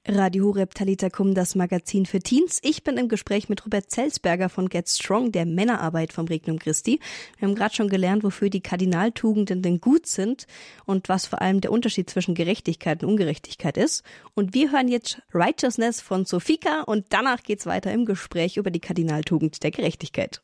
Radio 0.09 0.45
Horeb 0.45 0.73
Talitakum, 0.73 1.33
das 1.33 1.55
Magazin 1.55 2.05
für 2.05 2.19
Teens. 2.19 2.59
Ich 2.63 2.83
bin 2.83 2.97
im 2.97 3.09
Gespräch 3.09 3.49
mit 3.49 3.65
Robert 3.65 3.91
Zelsberger 3.91 4.47
von 4.47 4.69
Get 4.69 4.87
Strong, 4.87 5.33
der 5.33 5.45
Männerarbeit 5.45 6.13
vom 6.13 6.27
Regnum 6.27 6.59
Christi. 6.59 7.01
Wir 7.37 7.47
haben 7.47 7.55
gerade 7.55 7.75
schon 7.75 7.89
gelernt, 7.89 8.23
wofür 8.23 8.49
die 8.49 8.61
Kardinaltugenden 8.61 9.61
denn 9.61 9.81
gut 9.81 10.07
sind 10.07 10.47
und 10.85 11.09
was 11.09 11.25
vor 11.25 11.41
allem 11.41 11.59
der 11.59 11.73
Unterschied 11.73 12.09
zwischen 12.09 12.35
Gerechtigkeit 12.35 13.03
und 13.03 13.09
Ungerechtigkeit 13.09 13.75
ist. 13.75 14.03
Und 14.33 14.53
wir 14.53 14.71
hören 14.71 14.87
jetzt 14.87 15.21
Righteousness 15.33 15.99
von 15.99 16.23
Sofika 16.23 16.83
und 16.83 17.07
danach 17.09 17.43
geht's 17.43 17.65
weiter 17.65 17.91
im 17.91 18.05
Gespräch 18.05 18.55
über 18.55 18.71
die 18.71 18.79
Kardinaltugend 18.79 19.61
der 19.61 19.71
Gerechtigkeit. 19.71 20.41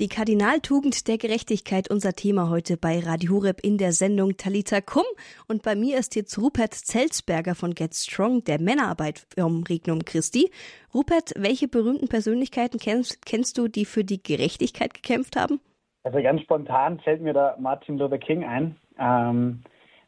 Die 0.00 0.08
Kardinaltugend 0.08 1.08
der 1.08 1.18
Gerechtigkeit, 1.18 1.90
unser 1.90 2.14
Thema 2.14 2.48
heute 2.48 2.78
bei 2.78 3.00
Radio 3.00 3.34
Horeb 3.34 3.60
in 3.62 3.76
der 3.76 3.92
Sendung 3.92 4.38
Talita 4.38 4.80
Kum. 4.80 5.04
Und 5.46 5.62
bei 5.62 5.74
mir 5.74 5.98
ist 5.98 6.16
jetzt 6.16 6.38
Rupert 6.38 6.72
Zelsberger 6.72 7.54
von 7.54 7.74
Get 7.74 7.94
Strong, 7.94 8.42
der 8.44 8.62
Männerarbeit 8.62 9.26
vom 9.36 9.62
Regnum 9.62 10.02
Christi. 10.06 10.50
Rupert, 10.94 11.34
welche 11.36 11.68
berühmten 11.68 12.08
Persönlichkeiten 12.08 12.78
kennst, 12.78 13.26
kennst 13.26 13.58
du, 13.58 13.68
die 13.68 13.84
für 13.84 14.02
die 14.02 14.22
Gerechtigkeit 14.22 14.94
gekämpft 14.94 15.36
haben? 15.36 15.60
Also 16.02 16.22
ganz 16.22 16.40
spontan 16.40 16.98
fällt 17.00 17.20
mir 17.20 17.34
da 17.34 17.58
Martin 17.60 17.98
Luther 17.98 18.16
King 18.16 18.42
ein, 18.42 18.76
ähm, 18.98 19.62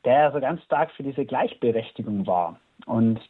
der 0.06 0.14
ja 0.14 0.32
so 0.32 0.40
ganz 0.40 0.62
stark 0.62 0.90
für 0.92 1.02
diese 1.02 1.26
Gleichberechtigung 1.26 2.26
war. 2.26 2.58
Und 2.86 3.20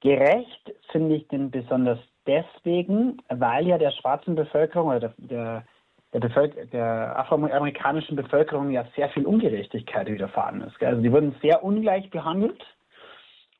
gerecht 0.00 0.74
finde 0.90 1.14
ich 1.14 1.28
den 1.28 1.52
besonders 1.52 2.00
deswegen, 2.26 3.18
weil 3.28 3.66
ja 3.66 3.78
der 3.78 3.90
schwarzen 3.92 4.34
Bevölkerung 4.34 4.88
oder 4.88 5.00
der, 5.00 5.14
der, 5.18 5.64
der, 6.12 6.20
Bevölker 6.20 6.66
der 6.66 7.18
afroamerikanischen 7.18 8.16
Bevölkerung 8.16 8.70
ja 8.70 8.86
sehr 8.96 9.08
viel 9.10 9.26
Ungerechtigkeit 9.26 10.08
widerfahren 10.08 10.62
ist. 10.62 10.78
Gell? 10.78 10.88
Also 10.88 11.02
die 11.02 11.12
wurden 11.12 11.34
sehr 11.42 11.64
ungleich 11.64 12.10
behandelt. 12.10 12.62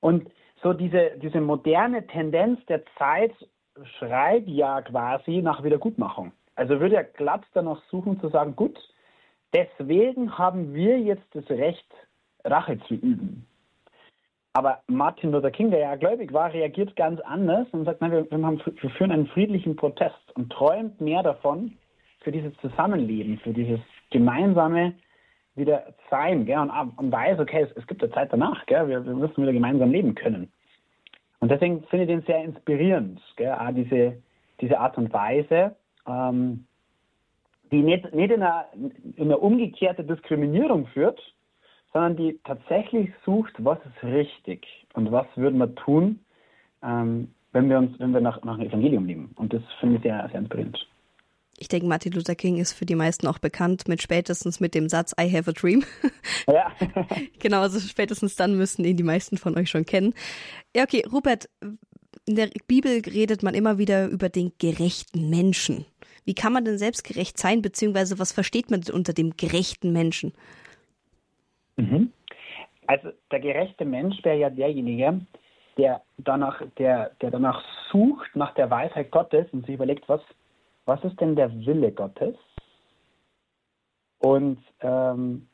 Und 0.01 0.31
so 0.63 0.73
diese, 0.73 1.13
diese 1.17 1.41
moderne 1.41 2.07
Tendenz 2.07 2.65
der 2.67 2.83
Zeit 2.99 3.33
schreit 3.99 4.47
ja 4.47 4.83
quasi 4.83 5.43
nach 5.43 5.63
Wiedergutmachung. 5.63 6.33
Also 6.55 6.81
würde 6.81 6.97
er 6.97 7.05
glatt 7.05 7.43
danach 7.55 7.83
suchen 7.91 8.21
zu 8.21 8.29
sagen, 8.29 8.55
gut, 8.55 8.79
deswegen 9.55 10.37
haben 10.39 10.75
wir 10.75 11.01
jetzt 11.01 11.27
das 11.33 11.49
Recht, 11.49 11.87
Rache 12.45 12.79
zu 12.89 12.95
üben. 12.95 13.47
Aber 14.55 14.81
Martin 14.87 15.33
Luther 15.33 15.51
King, 15.51 15.71
der 15.71 15.81
ja 15.81 15.97
gläubig 15.97 16.33
war, 16.33 16.53
reagiert 16.53 16.95
ganz 16.97 17.21
anders 17.21 17.67
und 17.73 17.85
sagt, 17.85 18.01
nein, 18.01 18.13
wir, 18.13 18.31
wir, 18.31 18.47
haben, 18.47 18.61
wir 18.65 18.91
führen 18.91 19.11
einen 19.11 19.27
friedlichen 19.29 19.77
Protest 19.77 20.15
und 20.35 20.53
träumt 20.53 21.01
mehr 21.01 21.23
davon 21.23 21.77
für 22.21 22.33
dieses 22.33 22.55
Zusammenleben, 22.59 23.39
für 23.39 23.53
dieses 23.53 23.81
gemeinsame 24.11 24.95
wieder 25.55 25.95
sein, 26.11 26.45
gell? 26.47 26.59
Und, 26.59 26.71
und 26.71 27.13
weiß, 27.13 27.39
okay, 27.39 27.63
es, 27.63 27.77
es 27.77 27.87
gibt 27.87 28.03
eine 28.03 28.13
Zeit 28.13 28.33
danach, 28.33 28.65
gell? 28.67 28.89
Wir, 28.89 29.05
wir 29.05 29.15
müssen 29.15 29.43
wieder 29.43 29.53
gemeinsam 29.53 29.91
leben 29.91 30.15
können. 30.15 30.53
Und 31.41 31.51
deswegen 31.51 31.83
finde 31.85 32.05
ich 32.05 32.11
den 32.11 32.23
sehr 32.23 32.45
inspirierend, 32.45 33.21
gell? 33.37 33.53
Auch 33.53 33.73
diese, 33.75 34.23
diese 34.61 34.79
Art 34.79 34.99
und 34.99 35.13
Weise, 35.13 35.77
ähm, 36.07 36.67
die 37.71 37.83
nicht, 37.83 38.13
nicht 38.15 38.31
in, 38.31 38.43
eine, 38.43 38.67
in 39.17 39.25
eine 39.25 39.39
umgekehrte 39.39 40.05
Diskriminierung 40.05 40.87
führt, 40.89 41.21
sondern 41.93 42.17
die 42.17 42.39
tatsächlich 42.45 43.11
sucht, 43.25 43.53
was 43.59 43.79
ist 43.85 44.03
richtig 44.03 44.67
und 44.95 45.13
was 45.13 45.27
würden 45.37 45.59
wir 45.59 45.75
tun, 45.75 46.21
ähm, 46.83 47.29
wenn 47.53 47.69
wir 47.69 47.79
uns, 47.79 47.99
wenn 47.99 48.13
wir 48.13 48.21
nach, 48.21 48.43
nach 48.45 48.57
dem 48.57 48.67
Evangelium 48.67 49.07
leben. 49.07 49.33
Und 49.37 49.53
das 49.53 49.63
finde 49.81 49.97
ich 49.97 50.03
sehr, 50.03 50.27
sehr 50.31 50.41
inspirierend. 50.41 50.87
Ich 51.59 51.69
denke, 51.69 51.87
Martin 51.87 52.13
Luther 52.13 52.35
King 52.35 52.57
ist 52.57 52.73
für 52.73 52.87
die 52.87 52.95
meisten 52.95 53.27
auch 53.27 53.39
bekannt 53.39 53.87
mit 53.87 54.03
spätestens 54.03 54.59
mit 54.59 54.75
dem 54.75 54.89
Satz 54.89 55.15
I 55.21 55.31
have 55.31 55.49
a 55.51 55.53
dream. 55.53 55.85
Ja. 56.49 56.73
genau, 57.39 57.61
also 57.61 57.79
spätestens 57.79 58.35
dann 58.35 58.57
müssen 58.57 58.85
ihn 58.85 58.97
die 58.97 59.05
meisten 59.05 59.37
von 59.37 59.57
euch 59.57 59.71
schon 59.71 59.85
kennen. 59.85 60.15
Ja, 60.75 60.83
okay, 60.83 61.05
Rupert, 61.13 61.49
in 62.27 62.37
der 62.37 62.49
Bibel 62.67 63.01
redet 63.07 63.43
man 63.43 63.55
immer 63.55 63.79
wieder 63.79 64.09
über 64.09 64.29
den 64.29 64.53
gerechten 64.59 65.31
Menschen. 65.31 65.85
Wie 66.25 66.35
kann 66.35 66.53
man 66.53 66.65
denn 66.65 66.79
selbstgerecht 66.79 67.39
sein, 67.39 67.63
beziehungsweise 67.63 68.19
was 68.19 68.33
versteht 68.33 68.71
man 68.71 68.83
unter 68.93 69.13
dem 69.13 69.37
gerechten 69.37 69.93
Menschen? 69.93 70.33
Mhm. 71.83 72.13
Also 72.87 73.11
der 73.31 73.41
gerechte 73.41 73.85
Mensch 73.85 74.23
wäre 74.25 74.39
ja 74.39 74.51
derjenige, 74.51 75.21
der 75.79 76.03
danach, 76.19 76.63
der, 76.79 77.13
der 77.21 77.31
danach 77.31 77.63
sucht 77.91 78.35
nach 78.35 78.55
der 78.55 78.71
Weisheit 78.71 79.11
Gottes 79.11 79.47
und 79.53 79.67
sich 79.67 79.75
überlegt, 79.75 80.09
was, 80.09 80.21
was 80.85 81.03
ist 81.05 81.21
denn 81.21 81.37
der 81.37 81.51
Wille 81.67 81.93
Gottes? 81.93 82.35
Und 84.19 84.59
ähm, 84.81 85.49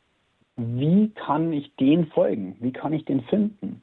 wie 0.57 1.11
kann 1.11 1.53
ich 1.53 1.75
den 1.77 2.07
folgen? 2.09 2.57
Wie 2.61 2.73
kann 2.73 2.93
ich 2.93 3.05
den 3.05 3.23
finden? 3.23 3.83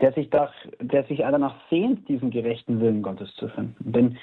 Der 0.00 0.12
sich, 0.12 0.28
doch, 0.30 0.52
der 0.80 1.04
sich 1.04 1.18
danach 1.18 1.56
sehnt, 1.70 2.08
diesen 2.08 2.30
gerechten 2.30 2.80
Willen 2.80 3.02
Gottes 3.02 3.34
zu 3.36 3.48
finden. 3.48 3.92
Denn 3.92 4.18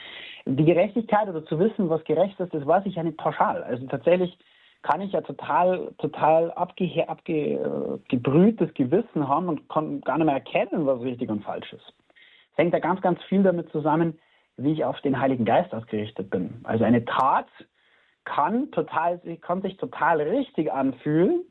die 0.45 0.65
Gerechtigkeit 0.65 1.27
oder 1.27 1.43
zu 1.45 1.57
wissen, 1.59 1.89
was 1.89 2.03
gerecht 2.03 2.39
ist, 2.39 2.53
das 2.53 2.65
weiß 2.65 2.85
ich 2.85 2.95
ja 2.95 3.03
nicht 3.03 3.17
pauschal. 3.17 3.63
Also 3.63 3.85
tatsächlich 3.87 4.37
kann 4.83 5.01
ich 5.01 5.11
ja 5.11 5.21
total, 5.21 5.91
total 5.97 6.51
abge, 6.51 7.05
abgebrühtes 7.07 8.73
Gewissen 8.73 9.27
haben 9.27 9.49
und 9.49 9.67
kann 9.69 10.01
gar 10.01 10.17
nicht 10.17 10.25
mehr 10.25 10.35
erkennen, 10.35 10.85
was 10.85 11.01
richtig 11.01 11.29
und 11.29 11.43
falsch 11.43 11.73
ist. 11.73 11.93
Es 12.51 12.57
hängt 12.57 12.73
ja 12.73 12.79
ganz, 12.79 13.01
ganz 13.01 13.21
viel 13.23 13.43
damit 13.43 13.69
zusammen, 13.71 14.17
wie 14.55 14.71
ich 14.71 14.85
auf 14.85 14.99
den 15.01 15.19
Heiligen 15.19 15.45
Geist 15.45 15.73
ausgerichtet 15.73 16.29
bin. 16.29 16.61
Also 16.63 16.83
eine 16.83 17.05
Tat 17.05 17.47
kann 18.23 18.71
total, 18.71 19.19
kann 19.41 19.61
sich 19.61 19.77
total 19.77 20.21
richtig 20.21 20.71
anfühlen, 20.71 21.41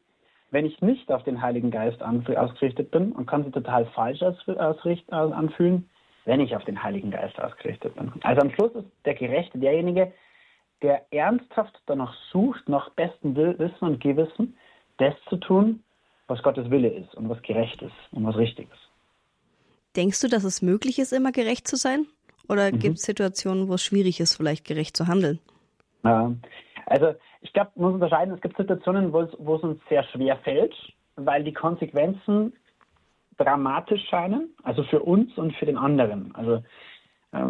wenn 0.51 0.67
ich 0.67 0.81
nicht 0.81 1.11
auf 1.13 1.23
den 1.23 1.43
Heiligen 1.43 1.71
Geist 1.71 2.03
ausgerichtet 2.03 2.91
bin 2.91 3.13
und 3.13 3.27
kann 3.27 3.45
sie 3.45 3.51
total 3.51 3.87
falsch 3.87 4.23
anfühlen, 5.11 5.89
wenn 6.25 6.41
ich 6.41 6.57
auf 6.57 6.65
den 6.65 6.83
Heiligen 6.83 7.11
Geist 7.11 7.41
ausgerichtet 7.41 7.95
bin. 7.95 8.13
Also 8.23 8.41
am 8.41 8.51
Schluss 8.51 8.75
ist 8.75 8.87
der 9.05 9.15
Gerechte 9.15 9.59
derjenige, 9.59 10.13
der 10.83 11.07
ernsthaft 11.11 11.81
danach 11.87 12.15
sucht, 12.33 12.69
nach 12.69 12.91
bestem 12.91 13.35
Wissen 13.35 13.85
und 13.85 14.01
Gewissen, 14.01 14.57
das 14.99 15.15
zu 15.29 15.37
tun, 15.37 15.83
was 16.27 16.43
Gottes 16.43 16.71
Wille 16.71 16.89
ist 16.89 17.15
und 17.15 17.29
was 17.29 17.41
gerecht 17.43 17.81
ist 17.83 17.95
und 18.13 18.27
was 18.27 18.37
richtig 18.37 18.69
ist. 18.71 18.91
Denkst 19.97 20.21
du, 20.21 20.29
dass 20.29 20.45
es 20.45 20.61
möglich 20.61 20.99
ist, 20.99 21.13
immer 21.13 21.33
gerecht 21.33 21.67
zu 21.67 21.77
sein? 21.77 22.07
Oder 22.49 22.73
mhm. 22.73 22.79
gibt 22.79 22.97
es 22.97 23.03
Situationen, 23.03 23.69
wo 23.69 23.75
es 23.75 23.83
schwierig 23.83 24.21
ist, 24.21 24.37
vielleicht 24.37 24.67
gerecht 24.67 24.97
zu 24.97 25.07
handeln? 25.07 25.39
Ja, 26.05 26.33
also 26.87 27.15
ich 27.41 27.53
glaube, 27.53 27.71
man 27.75 27.87
muss 27.87 27.95
unterscheiden, 27.95 28.35
es 28.35 28.41
gibt 28.41 28.57
Situationen, 28.57 29.13
wo 29.13 29.21
es, 29.21 29.31
wo 29.39 29.57
es 29.57 29.63
uns 29.63 29.81
sehr 29.89 30.05
schwer 30.05 30.37
fällt, 30.39 30.75
weil 31.17 31.43
die 31.43 31.53
Konsequenzen 31.53 32.53
dramatisch 33.39 34.03
scheinen, 34.09 34.55
also 34.63 34.83
für 34.85 35.01
uns 35.01 35.37
und 35.37 35.55
für 35.57 35.67
den 35.67 35.77
anderen. 35.77 36.35
Also 36.35 36.63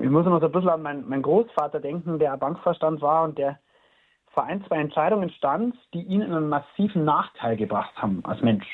ich 0.02 0.10
muss 0.10 0.26
immer 0.26 0.40
so 0.40 0.46
ein 0.46 0.52
bisschen 0.52 0.68
an 0.68 0.82
meinen, 0.82 1.08
meinen 1.08 1.22
Großvater 1.22 1.80
denken, 1.80 2.18
der 2.18 2.36
Bankvorstand 2.36 3.00
war 3.00 3.24
und 3.24 3.38
der 3.38 3.58
vor 4.32 4.44
ein, 4.44 4.64
zwei 4.66 4.76
Entscheidungen 4.76 5.30
stand, 5.30 5.74
die 5.94 6.02
ihn 6.02 6.20
in 6.20 6.32
einen 6.32 6.48
massiven 6.48 7.04
Nachteil 7.04 7.56
gebracht 7.56 7.92
haben 7.96 8.22
als 8.24 8.42
Mensch. 8.42 8.66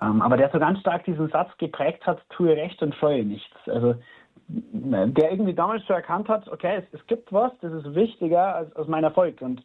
Ähm, 0.00 0.20
aber 0.20 0.36
der 0.36 0.50
so 0.50 0.58
ganz 0.58 0.80
stark 0.80 1.04
diesen 1.04 1.28
Satz 1.30 1.56
geprägt 1.58 2.06
hat, 2.06 2.20
tue 2.30 2.50
recht 2.50 2.82
und 2.82 2.94
scheue 2.94 3.24
nichts. 3.24 3.56
Also 3.66 3.94
der 4.48 5.30
irgendwie 5.30 5.54
damals 5.54 5.84
schon 5.86 5.96
erkannt 5.96 6.28
hat, 6.28 6.48
okay, 6.48 6.76
es, 6.76 7.00
es 7.00 7.06
gibt 7.06 7.32
was, 7.32 7.52
das 7.60 7.72
ist 7.72 7.94
wichtiger 7.94 8.54
als, 8.54 8.74
als 8.76 8.86
mein 8.86 9.02
Erfolg. 9.02 9.40
Und 9.40 9.64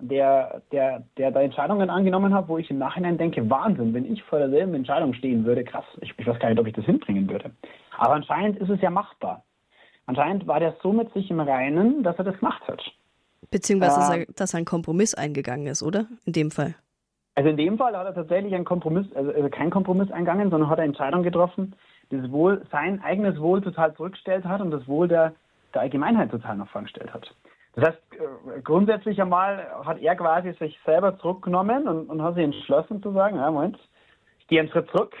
der, 0.00 0.62
der, 0.72 1.02
der 1.16 1.30
da 1.30 1.40
Entscheidungen 1.40 1.90
angenommen 1.90 2.34
hat, 2.34 2.48
wo 2.48 2.58
ich 2.58 2.70
im 2.70 2.78
Nachhinein 2.78 3.18
denke, 3.18 3.48
Wahnsinn, 3.48 3.94
wenn 3.94 4.10
ich 4.10 4.22
vor 4.24 4.38
derselben 4.38 4.74
Entscheidung 4.74 5.14
stehen 5.14 5.44
würde, 5.44 5.64
krass, 5.64 5.84
ich, 6.00 6.14
ich 6.16 6.26
weiß 6.26 6.38
gar 6.38 6.48
nicht, 6.48 6.58
ob 6.58 6.66
ich 6.66 6.74
das 6.74 6.84
hinbringen 6.84 7.28
würde. 7.28 7.50
Aber 7.98 8.14
anscheinend 8.14 8.58
ist 8.58 8.70
es 8.70 8.80
ja 8.80 8.90
machbar. 8.90 9.43
Anscheinend 10.06 10.46
war 10.46 10.60
der 10.60 10.76
so 10.82 10.92
mit 10.92 11.12
sich 11.14 11.30
im 11.30 11.40
Reinen, 11.40 12.02
dass 12.02 12.16
er 12.18 12.24
das 12.24 12.38
gemacht 12.38 12.62
hat. 12.68 12.82
Beziehungsweise, 13.50 13.96
dass, 13.96 14.10
er, 14.10 14.16
ähm. 14.16 14.26
dass 14.36 14.54
er 14.54 14.58
ein 14.58 14.64
Kompromiss 14.64 15.14
eingegangen 15.14 15.66
ist, 15.66 15.82
oder? 15.82 16.06
In 16.24 16.32
dem 16.32 16.50
Fall. 16.50 16.74
Also 17.36 17.50
in 17.50 17.56
dem 17.56 17.78
Fall 17.78 17.96
hat 17.96 18.06
er 18.06 18.14
tatsächlich 18.14 18.54
einen 18.54 18.64
Kompromiss, 18.64 19.06
also, 19.14 19.32
also 19.32 19.48
kein 19.48 19.70
Kompromiss 19.70 20.10
eingegangen, 20.10 20.50
sondern 20.50 20.70
hat 20.70 20.78
eine 20.78 20.88
Entscheidung 20.88 21.22
getroffen, 21.22 21.74
das 22.10 22.30
Wohl, 22.30 22.64
sein 22.70 23.02
eigenes 23.02 23.40
Wohl 23.40 23.60
total 23.60 23.94
zurückgestellt 23.94 24.44
hat 24.44 24.60
und 24.60 24.70
das 24.70 24.86
Wohl 24.86 25.08
der, 25.08 25.34
der 25.72 25.82
Allgemeinheit 25.82 26.30
total 26.30 26.56
nach 26.56 26.68
vorn 26.68 26.84
gestellt 26.84 27.12
hat. 27.12 27.34
Das 27.74 27.88
heißt, 27.88 27.98
äh, 28.12 28.60
grundsätzlich 28.60 29.20
einmal 29.20 29.66
hat 29.84 30.00
er 30.00 30.14
quasi 30.14 30.52
sich 30.52 30.78
selber 30.84 31.18
zurückgenommen 31.18 31.88
und, 31.88 32.08
und 32.08 32.22
hat 32.22 32.36
sich 32.36 32.44
entschlossen 32.44 33.02
zu 33.02 33.12
sagen, 33.12 33.36
ja, 33.36 33.50
Moment, 33.50 33.78
ich 34.38 34.46
gehe 34.46 34.60
einen 34.60 34.68
Schritt 34.68 34.88
zurück, 34.90 35.14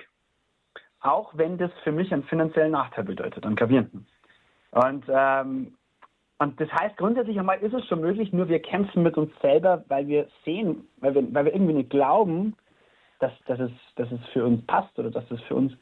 auch 1.00 1.32
wenn 1.34 1.58
das 1.58 1.72
für 1.82 1.90
mich 1.90 2.12
einen 2.12 2.24
finanziellen 2.24 2.72
Nachteil 2.72 3.04
bedeutet, 3.04 3.44
einen 3.44 3.56
gravierenden. 3.56 4.06
Und, 4.74 5.04
ähm, 5.08 5.74
und 6.38 6.60
das 6.60 6.70
heißt, 6.72 6.96
grundsätzlich 6.96 7.38
einmal 7.38 7.58
ist 7.60 7.72
es 7.72 7.86
schon 7.86 8.00
möglich, 8.00 8.32
nur 8.32 8.48
wir 8.48 8.60
kämpfen 8.60 9.02
mit 9.02 9.16
uns 9.16 9.30
selber, 9.40 9.84
weil 9.88 10.08
wir 10.08 10.26
sehen, 10.44 10.88
weil 10.98 11.14
wir, 11.14 11.32
weil 11.32 11.44
wir 11.46 11.54
irgendwie 11.54 11.74
nicht 11.74 11.90
glauben, 11.90 12.56
dass, 13.20 13.32
dass, 13.46 13.60
es, 13.60 13.70
dass 13.96 14.10
es 14.10 14.20
für 14.32 14.44
uns 14.44 14.64
passt 14.66 14.98
oder 14.98 15.10
dass 15.10 15.30
es 15.30 15.40
für 15.42 15.54
uns 15.54 15.72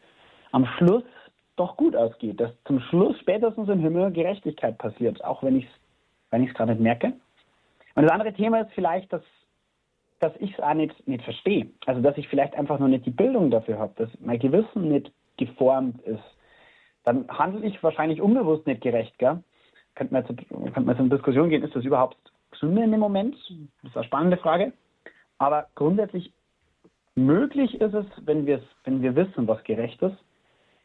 am 0.52 0.66
Schluss 0.76 1.04
doch 1.56 1.76
gut 1.76 1.96
ausgeht, 1.96 2.40
dass 2.40 2.50
zum 2.64 2.80
Schluss 2.80 3.18
spätestens 3.20 3.68
im 3.68 3.80
Himmel 3.80 4.12
Gerechtigkeit 4.12 4.78
passiert, 4.78 5.24
auch 5.24 5.42
wenn 5.42 5.56
ich 5.56 5.64
es 5.64 5.70
wenn 6.30 6.46
gerade 6.46 6.72
nicht 6.72 6.82
merke. 6.82 7.12
Und 7.94 8.04
das 8.04 8.10
andere 8.10 8.32
Thema 8.32 8.60
ist 8.60 8.72
vielleicht, 8.74 9.12
dass, 9.12 9.22
dass 10.20 10.32
ich 10.38 10.52
es 10.54 10.60
auch 10.60 10.74
nicht, 10.74 11.06
nicht 11.06 11.22
verstehe. 11.24 11.68
Also, 11.86 12.00
dass 12.00 12.16
ich 12.16 12.26
vielleicht 12.28 12.54
einfach 12.54 12.78
nur 12.78 12.88
nicht 12.88 13.06
die 13.06 13.10
Bildung 13.10 13.50
dafür 13.50 13.78
habe, 13.78 13.92
dass 13.96 14.08
mein 14.20 14.38
Gewissen 14.38 14.88
nicht 14.88 15.12
geformt 15.36 16.00
ist. 16.02 16.22
Dann 17.04 17.26
handle 17.28 17.66
ich 17.66 17.82
wahrscheinlich 17.82 18.20
unbewusst 18.20 18.66
nicht 18.66 18.82
gerecht, 18.82 19.18
gell? 19.18 19.42
Könnte 19.94 20.14
man, 20.14 20.24
jetzt, 20.24 20.48
könnte 20.48 20.80
man 20.80 20.88
jetzt 20.88 21.00
in 21.00 21.10
Diskussion 21.10 21.50
gehen, 21.50 21.62
ist 21.62 21.76
das 21.76 21.84
überhaupt 21.84 22.16
Sünde 22.58 22.82
dem 22.82 23.00
Moment? 23.00 23.36
Das 23.82 23.90
ist 23.90 23.96
eine 23.96 24.06
spannende 24.06 24.36
Frage. 24.36 24.72
Aber 25.38 25.66
grundsätzlich 25.74 26.32
möglich 27.14 27.80
ist 27.80 27.94
es, 27.94 28.06
wenn, 28.24 28.46
wenn 28.46 29.02
wir 29.02 29.16
wissen, 29.16 29.46
was 29.48 29.62
gerecht 29.64 30.00
ist. 30.02 30.16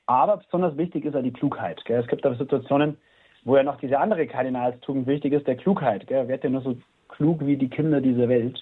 Aber 0.07 0.37
besonders 0.37 0.77
wichtig 0.77 1.05
ist 1.05 1.13
ja 1.13 1.21
die 1.21 1.33
Klugheit. 1.33 1.83
Gell? 1.85 1.99
Es 1.99 2.07
gibt 2.07 2.25
aber 2.25 2.35
Situationen, 2.35 2.97
wo 3.43 3.55
ja 3.55 3.63
noch 3.63 3.79
diese 3.79 3.99
andere 3.99 4.25
Kardinalstugend 4.27 5.05
wichtig 5.07 5.33
ist, 5.33 5.47
der 5.47 5.57
Klugheit. 5.57 6.07
Gell? 6.07 6.27
Wird 6.27 6.43
ja 6.43 6.49
nur 6.49 6.61
so 6.61 6.77
klug 7.09 7.45
wie 7.45 7.57
die 7.57 7.69
Kinder 7.69 8.01
dieser 8.01 8.29
Welt. 8.29 8.59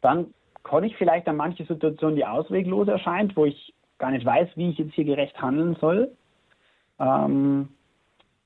Dann 0.00 0.32
kann 0.62 0.84
ich 0.84 0.96
vielleicht 0.96 1.28
an 1.28 1.36
manche 1.36 1.64
Situationen, 1.64 2.16
die 2.16 2.24
ausweglos 2.24 2.88
erscheint, 2.88 3.36
wo 3.36 3.46
ich 3.46 3.74
gar 3.98 4.10
nicht 4.10 4.24
weiß, 4.24 4.48
wie 4.56 4.70
ich 4.70 4.78
jetzt 4.78 4.94
hier 4.94 5.04
gerecht 5.04 5.40
handeln 5.40 5.76
soll, 5.80 6.10
ähm, 7.00 7.68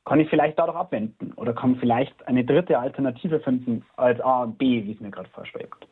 kann 0.05 0.21
ich 0.21 0.29
vielleicht 0.29 0.59
dadurch 0.59 0.77
abwenden? 0.77 1.33
Oder 1.37 1.55
kann 1.55 1.77
vielleicht 1.77 2.27
eine 2.29 2.45
dritte 2.45 2.79
Alternative 2.79 3.41
finden 3.41 3.85
als 3.97 4.21
A 4.21 4.43
und 4.43 4.59
B, 4.59 4.85
wie 4.85 4.93
es 4.93 5.01
mir 5.01 5.11
gerade 5.11 5.31
vorschwebt 5.31 5.87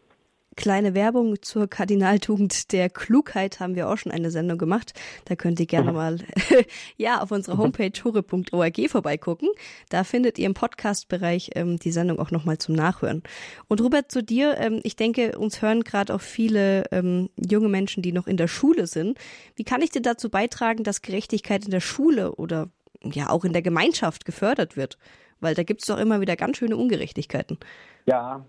kleine 0.57 0.95
Werbung 0.95 1.41
zur 1.43 1.69
Kardinaltugend 1.69 2.73
der 2.73 2.91
Klugheit 2.91 3.61
haben 3.61 3.75
wir 3.75 3.89
auch 3.89 3.97
schon 3.97 4.13
eine 4.13 4.31
Sendung 4.31 4.59
gemacht. 4.59 4.93
Da 5.25 5.37
könnt 5.37 5.61
ihr 5.61 5.67
gerne 5.67 5.91
mhm. 5.91 5.97
mal 5.97 6.19
ja 6.97 7.21
auf 7.21 7.31
unserer 7.31 7.57
mhm. 7.57 7.61
Homepage 7.61 7.93
hure.org 8.05 8.91
vorbeigucken. 8.91 9.49
Da 9.89 10.05
findet 10.05 10.39
ihr 10.39 10.47
im 10.47 10.55
Podcast-Bereich 10.55 11.51
ähm, 11.55 11.79
die 11.79 11.93
Sendung 11.93 12.19
auch 12.19 12.31
nochmal 12.31 12.59
zum 12.59 12.75
Nachhören. 12.75 13.23
Und 13.69 13.81
Robert, 13.81 14.13
zu 14.13 14.23
dir, 14.23 14.59
ähm, 14.59 14.81
ich 14.83 14.97
denke, 14.97 15.39
uns 15.39 15.63
hören 15.63 15.85
gerade 15.85 16.15
auch 16.15 16.21
viele 16.21 16.85
ähm, 16.93 17.31
junge 17.37 17.69
Menschen, 17.69 18.03
die 18.03 18.13
noch 18.13 18.27
in 18.27 18.37
der 18.37 18.49
Schule 18.49 18.87
sind. 18.87 19.19
Wie 19.57 19.65
kann 19.65 19.83
ich 19.83 19.91
dir 19.91 20.03
dazu 20.03 20.31
beitragen, 20.31 20.85
dass 20.85 21.03
Gerechtigkeit 21.03 21.65
in 21.65 21.71
der 21.71 21.81
Schule 21.81 22.35
oder 22.37 22.69
ja 23.03 23.31
auch 23.31 23.45
in 23.45 23.53
der 23.53 23.63
Gemeinschaft 23.63 24.25
gefördert 24.25 24.77
wird? 24.77 24.99
Weil 25.41 25.55
da 25.55 25.65
gibt 25.65 25.83
es 25.83 25.89
doch 25.89 25.99
immer 25.99 26.21
wieder 26.21 26.37
ganz 26.37 26.59
schöne 26.59 26.77
Ungerechtigkeiten. 26.77 27.59
Ja, 28.07 28.45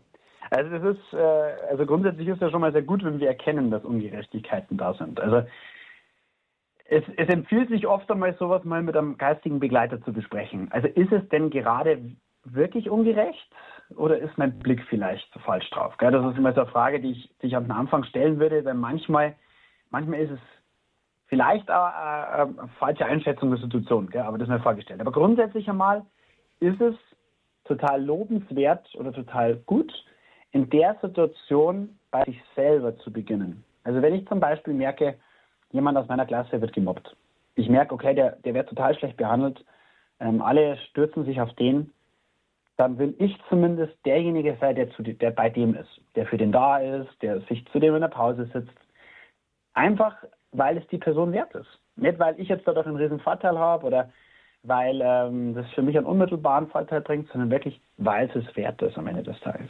also 0.55 0.77
das 0.77 0.95
ist, 0.95 1.13
äh, 1.13 1.67
also 1.69 1.86
grundsätzlich 1.86 2.27
ist 2.27 2.41
ja 2.41 2.50
schon 2.50 2.62
mal 2.62 2.72
sehr 2.72 2.83
gut, 2.83 3.03
wenn 3.03 3.19
wir 3.19 3.27
erkennen, 3.27 3.72
dass 3.72 3.83
Ungerechtigkeiten 3.83 4.77
da 4.77 4.93
sind. 4.93 5.19
Also 5.19 5.43
es, 6.86 7.03
es 7.17 7.29
empfiehlt 7.29 7.69
sich 7.69 7.88
oft 7.88 8.10
einmal 8.12 8.36
sowas 8.36 8.63
mal 8.63 8.83
mit 8.83 8.95
einem 8.95 9.17
geistigen 9.17 9.60
Begleiter 9.60 10.01
zu 10.03 10.13
besprechen. 10.13 10.72
Also 10.72 10.88
ist 10.88 11.12
es 11.12 11.27
denn 11.29 11.50
gerade 11.50 12.00
wirklich 12.43 12.89
ungerecht 12.89 13.50
oder 13.95 14.19
ist 14.19 14.38
mein 14.38 14.60
Blick 14.60 14.83
vielleicht 14.89 15.27
falsch 15.45 15.69
drauf? 15.72 15.98
Gell? 15.98 16.12
Das 16.12 16.25
ist 16.31 16.38
immer 16.38 16.53
so 16.53 16.62
eine 16.62 16.69
Frage, 16.69 17.00
die 17.00 17.12
ich, 17.12 17.31
die 17.41 17.48
ich 17.48 17.55
am 17.55 17.72
Anfang 17.72 18.03
stellen 18.03 18.39
würde, 18.39 18.63
weil 18.63 18.74
manchmal, 18.75 19.36
manchmal 19.89 20.19
ist 20.19 20.31
es 20.31 20.39
vielleicht 21.27 21.69
eine, 21.72 22.55
eine 22.57 22.69
falsche 22.77 23.05
Einschätzung 23.05 23.50
der 23.50 23.60
Situation, 23.60 24.10
gell? 24.10 24.22
aber 24.22 24.38
das 24.38 24.48
ist 24.48 24.53
mir 24.53 24.60
vorgestellt. 24.60 25.01
Aber 25.01 25.12
grundsätzlich 25.12 25.67
einmal 25.69 26.05
ist 26.60 26.79
es 26.79 26.95
total 27.63 28.03
lobenswert 28.03 28.88
oder 28.95 29.13
total 29.13 29.55
gut, 29.65 29.91
in 30.53 30.69
der 30.69 30.95
Situation 31.01 31.98
bei 32.12 32.24
sich 32.24 32.41
selber 32.55 32.95
zu 32.98 33.12
beginnen. 33.12 33.63
Also 33.83 34.01
wenn 34.01 34.13
ich 34.13 34.27
zum 34.27 34.39
Beispiel 34.39 34.74
merke, 34.74 35.15
jemand 35.72 35.98
aus 35.98 36.07
meiner 36.07 36.25
Klasse 36.25 36.62
wird 36.62 36.74
gemobbt. 36.74 37.15
Ich 37.55 37.69
merke, 37.69 37.93
okay, 37.93 38.15
der, 38.15 38.38
der 38.38 38.53
wird 38.53 38.69
total 38.69 38.95
schlecht 38.95 39.17
behandelt, 39.17 39.63
ähm, 40.19 40.41
alle 40.41 40.77
stürzen 40.89 41.25
sich 41.25 41.41
auf 41.41 41.53
den, 41.55 41.91
dann 42.77 42.98
will 42.98 43.13
ich 43.19 43.38
zumindest 43.50 43.93
derjenige 44.05 44.57
sein, 44.60 44.75
der, 44.75 44.89
zu, 44.91 45.03
der 45.03 45.31
bei 45.31 45.50
dem 45.50 45.75
ist, 45.75 46.01
der 46.15 46.25
für 46.25 46.38
den 46.38 46.51
da 46.51 46.77
ist, 46.77 47.10
der 47.22 47.41
sich 47.41 47.65
zu 47.72 47.79
dem 47.79 47.95
in 47.95 48.01
der 48.01 48.07
Pause 48.07 48.50
sitzt. 48.53 48.74
Einfach, 49.74 50.15
weil 50.51 50.77
es 50.77 50.88
die 50.88 50.98
Person 50.98 51.31
wert 51.33 51.53
ist. 51.55 51.79
Nicht, 51.95 52.19
weil 52.19 52.39
ich 52.39 52.48
jetzt 52.48 52.67
dadurch 52.67 52.88
einen 52.88 52.95
riesen 52.95 53.19
Vorteil 53.19 53.57
habe 53.57 53.86
oder 53.86 54.10
weil 54.63 55.01
ähm, 55.03 55.55
das 55.55 55.69
für 55.72 55.81
mich 55.81 55.98
einen 55.98 56.07
unmittelbaren 56.07 56.67
Vorteil 56.67 57.01
bringt, 57.01 57.29
sondern 57.29 57.51
wirklich, 57.51 57.79
weil 57.98 58.29
es 58.29 58.36
es 58.36 58.55
wert 58.55 58.81
ist 58.81 58.98
am 58.98 59.07
Ende 59.07 59.24
des 59.24 59.39
Tages. 59.41 59.69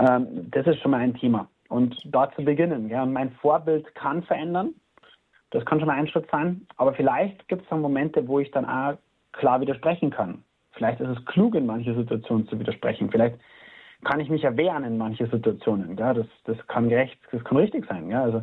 Ähm, 0.00 0.50
das 0.50 0.66
ist 0.66 0.80
schon 0.80 0.90
mal 0.90 1.00
ein 1.00 1.14
Thema. 1.14 1.48
Und 1.68 1.96
da 2.04 2.30
zu 2.32 2.42
beginnen. 2.42 2.88
Ja, 2.88 3.04
mein 3.06 3.30
Vorbild 3.32 3.94
kann 3.94 4.22
verändern. 4.22 4.74
Das 5.50 5.64
kann 5.64 5.78
schon 5.78 5.88
mal 5.88 5.96
ein 5.96 6.08
Schritt 6.08 6.28
sein. 6.30 6.66
Aber 6.76 6.94
vielleicht 6.94 7.46
gibt 7.48 7.62
es 7.62 7.68
dann 7.68 7.80
Momente, 7.80 8.26
wo 8.26 8.40
ich 8.40 8.50
dann 8.50 8.64
auch 8.64 8.96
klar 9.32 9.60
widersprechen 9.60 10.10
kann. 10.10 10.42
Vielleicht 10.72 11.00
ist 11.00 11.08
es 11.08 11.24
klug, 11.26 11.54
in 11.54 11.66
manche 11.66 11.94
Situationen 11.94 12.48
zu 12.48 12.58
widersprechen. 12.58 13.10
Vielleicht 13.10 13.36
kann 14.04 14.20
ich 14.20 14.30
mich 14.30 14.44
erwehren 14.44 14.84
in 14.84 14.96
manche 14.96 15.26
Situationen. 15.26 15.96
Ja, 15.96 16.14
das, 16.14 16.26
das 16.44 16.56
kann 16.68 16.88
gerecht, 16.88 17.18
das 17.30 17.44
kann 17.44 17.58
richtig 17.58 17.86
sein. 17.86 18.08
Ja, 18.08 18.22
also 18.22 18.42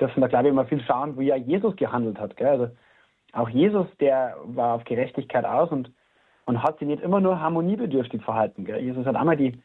dürfen 0.00 0.20
da 0.20 0.28
glaube 0.28 0.46
ich 0.46 0.52
immer 0.52 0.64
viel 0.64 0.80
schauen, 0.82 1.18
wie 1.18 1.26
ja 1.26 1.36
Jesus 1.36 1.76
gehandelt 1.76 2.18
hat. 2.18 2.36
Gell? 2.36 2.48
Also 2.48 2.68
auch 3.32 3.48
Jesus, 3.50 3.86
der 4.00 4.36
war 4.44 4.74
auf 4.74 4.84
Gerechtigkeit 4.84 5.44
aus 5.44 5.70
und, 5.70 5.92
und 6.46 6.62
hat 6.62 6.78
sich 6.78 6.88
nicht 6.88 7.02
immer 7.02 7.20
nur 7.20 7.40
harmoniebedürftig 7.40 8.22
verhalten. 8.22 8.64
Gell? 8.64 8.80
Jesus 8.80 9.04
hat 9.04 9.16
einmal 9.16 9.36
die, 9.36 9.60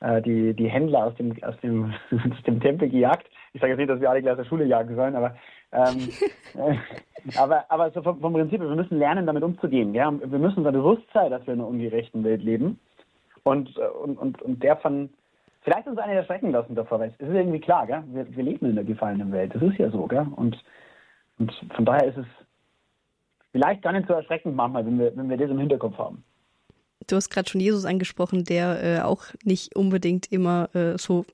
die, 0.00 0.54
die 0.54 0.68
Händler 0.68 1.06
aus 1.06 1.14
dem, 1.16 1.32
aus, 1.42 1.58
dem, 1.60 1.92
aus 2.12 2.42
dem 2.46 2.60
Tempel 2.60 2.88
gejagt. 2.88 3.26
Ich 3.52 3.60
sage 3.60 3.72
jetzt 3.72 3.78
nicht, 3.78 3.90
dass 3.90 4.00
wir 4.00 4.10
alle 4.10 4.22
gleich 4.22 4.32
aus 4.32 4.38
der 4.38 4.44
Schule 4.44 4.64
jagen 4.64 4.94
sollen, 4.94 5.16
aber, 5.16 5.34
ähm, 5.72 6.08
äh, 6.54 6.76
aber, 7.36 7.64
aber 7.68 7.90
so 7.90 8.02
vom, 8.02 8.20
vom, 8.20 8.32
Prinzip, 8.32 8.60
wir 8.60 8.68
müssen 8.68 8.98
lernen, 8.98 9.26
damit 9.26 9.42
umzugehen. 9.42 9.92
Gell? 9.92 10.20
Wir 10.24 10.38
müssen 10.38 10.64
uns 10.64 10.72
bewusst 10.72 11.06
sein, 11.12 11.30
dass 11.30 11.46
wir 11.46 11.54
in 11.54 11.60
einer 11.60 11.68
ungerechten 11.68 12.22
Welt 12.24 12.42
leben 12.42 12.78
und, 13.42 13.76
äh, 13.76 13.88
und, 14.02 14.18
und, 14.18 14.40
und 14.42 14.62
der 14.62 14.76
von, 14.76 15.10
vielleicht 15.62 15.88
uns 15.88 15.98
eine 15.98 16.14
erschrecken 16.14 16.52
lassen 16.52 16.74
davor, 16.74 17.00
weil 17.00 17.14
es 17.18 17.28
ist 17.28 17.34
irgendwie 17.34 17.60
klar, 17.60 17.86
gell? 17.86 18.04
Wir, 18.12 18.36
wir 18.36 18.44
leben 18.44 18.66
in 18.66 18.72
einer 18.72 18.84
gefallenen 18.84 19.32
Welt, 19.32 19.54
das 19.54 19.62
ist 19.62 19.78
ja 19.78 19.90
so. 19.90 20.06
Gell? 20.06 20.26
Und, 20.36 20.62
und 21.38 21.52
von 21.74 21.84
daher 21.84 22.06
ist 22.06 22.18
es 22.18 22.26
vielleicht 23.50 23.82
gar 23.82 23.92
nicht 23.92 24.06
so 24.06 24.14
erschreckend 24.14 24.54
manchmal, 24.54 24.86
wenn 24.86 24.98
wir, 24.98 25.16
wenn 25.16 25.28
wir 25.28 25.36
das 25.36 25.50
im 25.50 25.58
Hinterkopf 25.58 25.98
haben. 25.98 26.22
Du 27.06 27.16
hast 27.16 27.30
gerade 27.30 27.48
schon 27.48 27.60
Jesus 27.60 27.84
angesprochen, 27.84 28.44
der 28.44 28.82
äh, 28.82 29.00
auch 29.00 29.24
nicht 29.44 29.76
unbedingt 29.76 30.30
immer 30.30 30.68
äh, 30.74 30.98
so, 30.98 31.24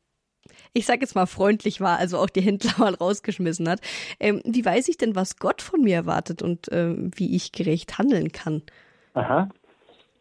ich 0.73 0.87
sag 0.87 1.01
jetzt 1.01 1.15
mal, 1.15 1.27
freundlich 1.27 1.81
war, 1.81 1.99
also 1.99 2.19
auch 2.19 2.31
die 2.31 2.43
Händler 2.43 2.73
mal 2.79 2.95
rausgeschmissen 2.95 3.69
hat. 3.69 3.81
Ähm, 4.21 4.43
wie 4.45 4.65
weiß 4.65 4.89
ich 4.89 4.97
denn, 4.97 5.17
was 5.17 5.39
Gott 5.39 5.63
von 5.63 5.81
mir 5.81 5.97
erwartet 5.97 6.43
und 6.43 6.69
ähm, 6.71 7.11
wie 7.17 7.35
ich 7.35 7.53
gerecht 7.53 7.99
handeln 7.99 8.31
kann? 8.33 8.63
Aha. 9.15 9.49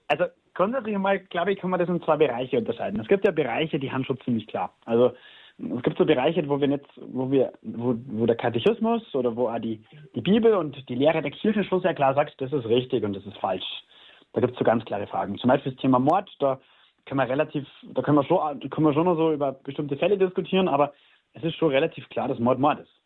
Also 0.08 0.26
grundsätzlich 0.54 0.98
mal, 0.98 1.20
glaube 1.20 1.54
ich, 1.54 1.60
kann 1.60 1.70
man 1.70 1.80
das 1.80 1.90
in 1.90 2.02
zwei 2.04 2.18
Bereiche 2.18 2.58
unterscheiden. 2.58 3.00
Es 3.00 3.08
gibt 3.08 3.26
ja 3.26 3.32
Bereiche, 3.32 3.80
die 3.80 3.92
haben 3.92 4.06
schon 4.06 4.20
ziemlich 4.22 4.48
klar. 4.48 4.74
Also 4.86 5.14
es 5.58 5.84
gibt 5.84 5.98
so 5.98 6.06
Bereiche, 6.06 6.48
wo 6.50 6.60
wir 6.60 6.68
nicht, 6.68 6.86
wo 6.96 7.30
wir, 7.30 7.54
wo, 7.62 7.96
wo 8.08 8.26
der 8.26 8.36
Katechismus 8.36 9.14
oder 9.14 9.36
wo 9.36 9.50
auch 9.50 9.60
die, 9.60 9.84
die 10.16 10.22
Bibel 10.22 10.56
und 10.56 10.88
die 10.90 10.96
Lehre 10.96 11.22
der 11.22 11.32
Kirche 11.32 11.64
schon 11.64 11.82
sehr 11.82 11.94
klar 11.94 12.16
sagt, 12.16 12.40
das 12.42 12.52
ist 12.52 12.66
richtig 12.66 13.04
und 13.04 13.14
das 13.14 13.26
ist 13.26 13.38
falsch. 13.38 13.66
Da 14.34 14.42
gibt 14.42 14.54
es 14.54 14.60
so 14.60 14.66
ganz 14.66 14.84
klare 14.86 15.08
Fragen. 15.08 15.38
Zum 15.38 15.48
Beispiel 15.48 15.72
das 15.72 15.82
Thema 15.82 16.00
Mord, 16.00 16.30
da 16.40 16.60
können 17.06 17.20
wir 17.20 17.30
relativ, 17.30 17.68
da 17.84 18.02
können 18.02 18.18
wir 18.18 18.24
schon, 18.24 18.60
können 18.70 18.88
wir 18.88 18.94
schon 18.94 19.06
noch 19.06 19.16
so 19.16 19.32
über 19.32 19.52
bestimmte 19.52 19.98
Fälle 19.98 20.18
diskutieren, 20.18 20.68
aber 20.68 20.94
es 21.34 21.44
ist 21.44 21.56
schon 21.56 21.70
relativ 21.70 22.08
klar, 22.10 22.28
dass 22.28 22.40
Mord 22.40 22.60
Mord 22.60 22.80
ist. 22.80 23.04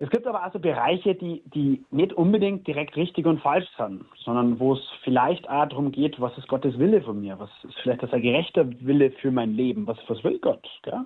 Es 0.00 0.10
gibt 0.10 0.26
aber 0.26 0.42
also 0.42 0.58
Bereiche, 0.58 1.14
die, 1.14 1.42
die 1.46 1.84
nicht 1.90 2.12
unbedingt 2.12 2.66
direkt 2.66 2.96
richtig 2.96 3.26
und 3.26 3.40
falsch 3.40 3.68
sind, 3.78 4.04
sondern 4.24 4.58
wo 4.58 4.74
es 4.74 4.80
vielleicht 5.04 5.48
auch 5.48 5.68
darum 5.68 5.92
geht, 5.92 6.20
was 6.20 6.36
ist 6.36 6.48
Gottes 6.48 6.78
Wille 6.78 7.00
von 7.00 7.20
mir? 7.20 7.38
Was 7.38 7.50
ist 7.62 7.78
vielleicht 7.82 8.02
das 8.02 8.12
ein 8.12 8.22
gerechter 8.22 8.68
Wille 8.80 9.12
für 9.12 9.30
mein 9.30 9.54
Leben? 9.54 9.86
Was, 9.86 9.96
was 10.08 10.22
will 10.24 10.38
Gott? 10.40 10.68
Gell? 10.82 11.04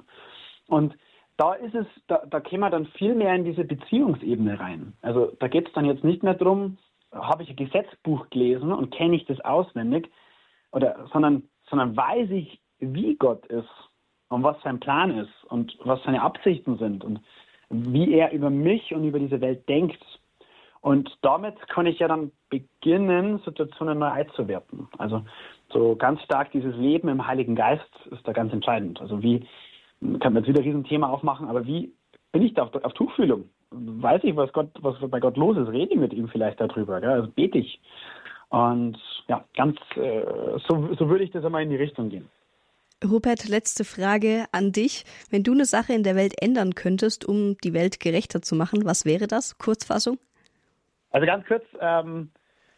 Und 0.68 0.94
da 1.36 1.52
ist 1.52 1.74
es, 1.74 1.86
da, 2.08 2.22
da 2.28 2.40
käme 2.40 2.62
man 2.62 2.72
dann 2.72 2.86
viel 2.86 3.14
mehr 3.14 3.34
in 3.34 3.44
diese 3.44 3.64
Beziehungsebene 3.64 4.58
rein. 4.58 4.94
Also 5.02 5.32
da 5.38 5.48
geht 5.48 5.68
es 5.68 5.72
dann 5.74 5.84
jetzt 5.84 6.02
nicht 6.02 6.22
mehr 6.22 6.34
darum, 6.34 6.78
habe 7.12 7.42
ich 7.42 7.50
ein 7.50 7.56
Gesetzbuch 7.56 8.28
gelesen 8.30 8.72
und 8.72 8.90
kenne 8.90 9.16
ich 9.16 9.24
das 9.26 9.40
auswendig, 9.40 10.10
oder, 10.72 11.08
sondern, 11.12 11.44
sondern 11.70 11.96
weiß 11.96 12.30
ich, 12.30 12.60
wie 12.78 13.16
Gott 13.16 13.46
ist 13.46 13.68
und 14.28 14.42
was 14.42 14.60
sein 14.62 14.80
Plan 14.80 15.18
ist 15.18 15.44
und 15.48 15.76
was 15.84 16.02
seine 16.04 16.22
Absichten 16.22 16.78
sind 16.78 17.04
und 17.04 17.20
wie 17.70 18.12
er 18.12 18.32
über 18.32 18.50
mich 18.50 18.94
und 18.94 19.04
über 19.04 19.18
diese 19.18 19.40
Welt 19.40 19.68
denkt. 19.68 20.02
Und 20.80 21.10
damit 21.22 21.56
kann 21.68 21.86
ich 21.86 21.98
ja 21.98 22.08
dann 22.08 22.30
beginnen, 22.50 23.40
Situationen 23.44 23.98
neu 23.98 24.06
einzuwerten. 24.06 24.88
Also 24.96 25.22
so 25.70 25.96
ganz 25.96 26.22
stark 26.22 26.52
dieses 26.52 26.74
Leben 26.76 27.08
im 27.08 27.26
Heiligen 27.26 27.56
Geist 27.56 27.90
ist 28.10 28.26
da 28.26 28.32
ganz 28.32 28.52
entscheidend. 28.52 29.00
Also 29.00 29.22
wie, 29.22 29.46
kann 30.00 30.32
man 30.32 30.36
jetzt 30.36 30.48
wieder 30.48 30.60
ein 30.60 30.66
Riesenthema 30.66 31.08
aufmachen, 31.08 31.48
aber 31.48 31.66
wie 31.66 31.92
bin 32.32 32.42
ich 32.42 32.54
da 32.54 32.62
auf, 32.62 32.74
auf 32.74 32.92
Tuchfühlung? 32.92 33.50
Weiß 33.70 34.22
ich, 34.24 34.34
was 34.34 34.52
Gott, 34.52 34.70
was 34.80 34.96
bei 35.10 35.20
Gott 35.20 35.36
los 35.36 35.56
ist? 35.56 35.68
Rede 35.68 35.92
ich 35.92 36.00
mit 36.00 36.12
ihm 36.12 36.28
vielleicht 36.28 36.60
darüber? 36.60 37.00
Gell? 37.00 37.10
Also 37.10 37.28
bete 37.28 37.58
ich. 37.58 37.80
Und 38.48 38.98
ja, 39.28 39.44
ganz 39.56 39.76
äh, 39.96 40.22
so, 40.66 40.94
so 40.94 41.08
würde 41.08 41.24
ich 41.24 41.30
das 41.30 41.44
einmal 41.44 41.62
in 41.62 41.70
die 41.70 41.76
Richtung 41.76 42.08
gehen. 42.08 42.28
Rupert, 43.04 43.48
letzte 43.48 43.84
Frage 43.84 44.46
an 44.50 44.72
dich. 44.72 45.04
Wenn 45.30 45.44
du 45.44 45.52
eine 45.52 45.66
Sache 45.66 45.92
in 45.92 46.02
der 46.02 46.16
Welt 46.16 46.34
ändern 46.42 46.74
könntest, 46.74 47.28
um 47.28 47.56
die 47.62 47.74
Welt 47.74 48.00
gerechter 48.00 48.42
zu 48.42 48.56
machen, 48.56 48.84
was 48.84 49.04
wäre 49.04 49.26
das? 49.28 49.56
Kurzfassung? 49.58 50.18
Also 51.10 51.26
ganz 51.26 51.46
kurz, 51.46 51.64
ähm, 51.80 52.30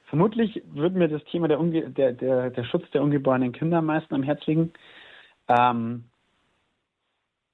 vermutlich 0.06 0.62
würde 0.72 0.98
mir 0.98 1.08
das 1.08 1.24
Thema 1.24 1.48
der, 1.48 1.58
der, 1.58 2.12
der, 2.12 2.50
der, 2.50 2.64
Schutz 2.64 2.88
der 2.90 3.02
ungeborenen 3.02 3.52
Kinder 3.52 3.78
am 3.78 3.86
meisten 3.86 4.14
am 4.14 4.22
Herz 4.22 4.44
liegen. 4.46 4.72
Ähm, 5.48 6.04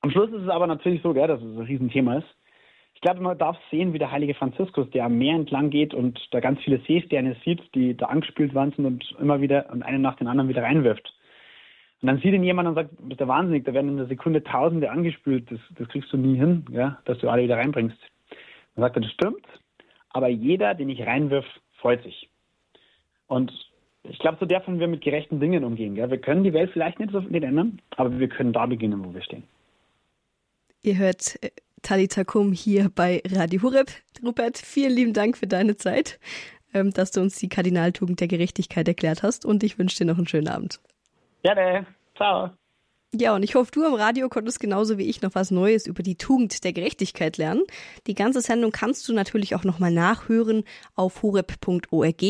am 0.00 0.10
Schluss 0.10 0.30
ist 0.30 0.42
es 0.42 0.48
aber 0.48 0.66
natürlich 0.66 1.02
so, 1.02 1.12
gell, 1.12 1.28
dass 1.28 1.40
es 1.40 1.56
ein 1.56 1.66
Riesenthema 1.66 2.18
ist. 2.18 2.35
Ich 2.96 3.02
glaube, 3.02 3.20
man 3.20 3.36
darf 3.36 3.58
sehen, 3.70 3.92
wie 3.92 3.98
der 3.98 4.10
heilige 4.10 4.32
Franziskus, 4.32 4.88
der 4.90 5.04
am 5.04 5.18
Meer 5.18 5.34
entlang 5.34 5.68
geht 5.68 5.92
und 5.92 6.18
da 6.30 6.40
ganz 6.40 6.60
viele 6.62 6.80
Seesterne 6.86 7.36
sieht, 7.44 7.60
die 7.74 7.94
da 7.94 8.06
angespült 8.06 8.54
worden 8.54 8.72
sind 8.74 8.86
und 8.86 9.14
immer 9.20 9.42
wieder 9.42 9.70
und 9.70 9.82
einen 9.82 10.00
nach 10.00 10.16
den 10.16 10.28
anderen 10.28 10.48
wieder 10.48 10.62
reinwirft. 10.62 11.14
Und 12.00 12.08
dann 12.08 12.20
sieht 12.20 12.32
ihn 12.32 12.42
jemand 12.42 12.68
und 12.68 12.74
sagt, 12.74 12.90
bist 13.06 13.20
der 13.20 13.28
wahnsinnig, 13.28 13.66
da 13.66 13.74
werden 13.74 13.90
in 13.90 13.98
einer 13.98 14.08
Sekunde 14.08 14.42
Tausende 14.42 14.90
angespült, 14.90 15.50
das, 15.50 15.60
das 15.78 15.88
kriegst 15.88 16.10
du 16.10 16.16
nie 16.16 16.38
hin, 16.38 16.64
ja, 16.70 16.98
dass 17.04 17.18
du 17.18 17.28
alle 17.28 17.42
wieder 17.42 17.58
reinbringst. 17.58 17.98
Dann 18.74 18.82
sagt 18.82 18.96
er, 18.96 19.02
das 19.02 19.12
stimmt, 19.12 19.46
aber 20.08 20.28
jeder, 20.28 20.74
den 20.74 20.88
ich 20.88 21.06
reinwirf, 21.06 21.44
freut 21.74 22.02
sich. 22.02 22.30
Und 23.26 23.52
ich 24.04 24.18
glaube, 24.20 24.38
so 24.40 24.46
dürfen 24.46 24.80
wir 24.80 24.88
mit 24.88 25.02
gerechten 25.02 25.38
Dingen 25.38 25.64
umgehen. 25.64 25.96
Ja. 25.96 26.10
Wir 26.10 26.18
können 26.18 26.44
die 26.44 26.54
Welt 26.54 26.70
vielleicht 26.72 26.98
nicht 26.98 27.12
so 27.12 27.20
nicht 27.20 27.44
ändern, 27.44 27.78
aber 27.96 28.18
wir 28.18 28.28
können 28.28 28.54
da 28.54 28.64
beginnen, 28.64 29.04
wo 29.04 29.12
wir 29.12 29.22
stehen. 29.22 29.42
Ihr 30.82 30.96
hört 30.96 31.36
äh, 31.42 31.50
Talita 31.86 32.24
Kum 32.24 32.50
hier 32.50 32.90
bei 32.92 33.22
Radio 33.30 33.62
Hureb. 33.62 33.92
Rupert, 34.20 34.58
vielen 34.58 34.90
lieben 34.90 35.12
Dank 35.12 35.38
für 35.38 35.46
deine 35.46 35.76
Zeit, 35.76 36.18
ähm, 36.74 36.92
dass 36.92 37.12
du 37.12 37.20
uns 37.20 37.36
die 37.36 37.48
Kardinaltugend 37.48 38.18
der 38.18 38.26
Gerechtigkeit 38.26 38.88
erklärt 38.88 39.22
hast 39.22 39.44
und 39.44 39.62
ich 39.62 39.78
wünsche 39.78 39.98
dir 39.98 40.04
noch 40.04 40.18
einen 40.18 40.26
schönen 40.26 40.48
Abend. 40.48 40.80
Gerne. 41.44 41.86
Ciao. 42.16 42.50
Ja, 43.14 43.36
und 43.36 43.44
ich 43.44 43.54
hoffe, 43.54 43.70
du 43.70 43.84
am 43.84 43.94
Radio 43.94 44.28
konntest 44.28 44.58
genauso 44.58 44.98
wie 44.98 45.08
ich 45.08 45.22
noch 45.22 45.36
was 45.36 45.52
Neues 45.52 45.86
über 45.86 46.02
die 46.02 46.16
Tugend 46.16 46.64
der 46.64 46.72
Gerechtigkeit 46.72 47.36
lernen. 47.36 47.62
Die 48.08 48.16
ganze 48.16 48.40
Sendung 48.40 48.72
kannst 48.72 49.08
du 49.08 49.12
natürlich 49.12 49.54
auch 49.54 49.62
nochmal 49.62 49.92
nachhören 49.92 50.64
auf 50.96 51.22
horeb.org 51.22 52.22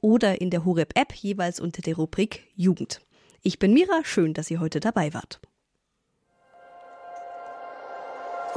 oder 0.00 0.40
in 0.40 0.48
der 0.48 0.64
Horeb-App, 0.64 1.12
jeweils 1.12 1.60
unter 1.60 1.82
der 1.82 1.96
Rubrik 1.96 2.44
Jugend. 2.54 3.02
Ich 3.42 3.58
bin 3.58 3.74
Mira, 3.74 4.00
schön, 4.04 4.32
dass 4.32 4.50
ihr 4.50 4.58
heute 4.58 4.80
dabei 4.80 5.12
wart. 5.12 5.38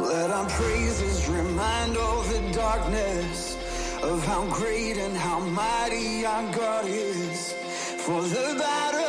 Let 0.01 0.31
our 0.31 0.49
praises 0.49 1.27
remind 1.27 1.97
all 1.97 2.21
the 2.23 2.39
darkness 2.53 3.57
of 4.01 4.25
how 4.25 4.45
great 4.45 4.97
and 4.97 5.15
how 5.15 5.39
mighty 5.39 6.25
our 6.25 6.49
God 6.53 6.85
is. 6.88 7.53
For 8.05 8.21
the 8.21 8.55
battle 8.57 9.09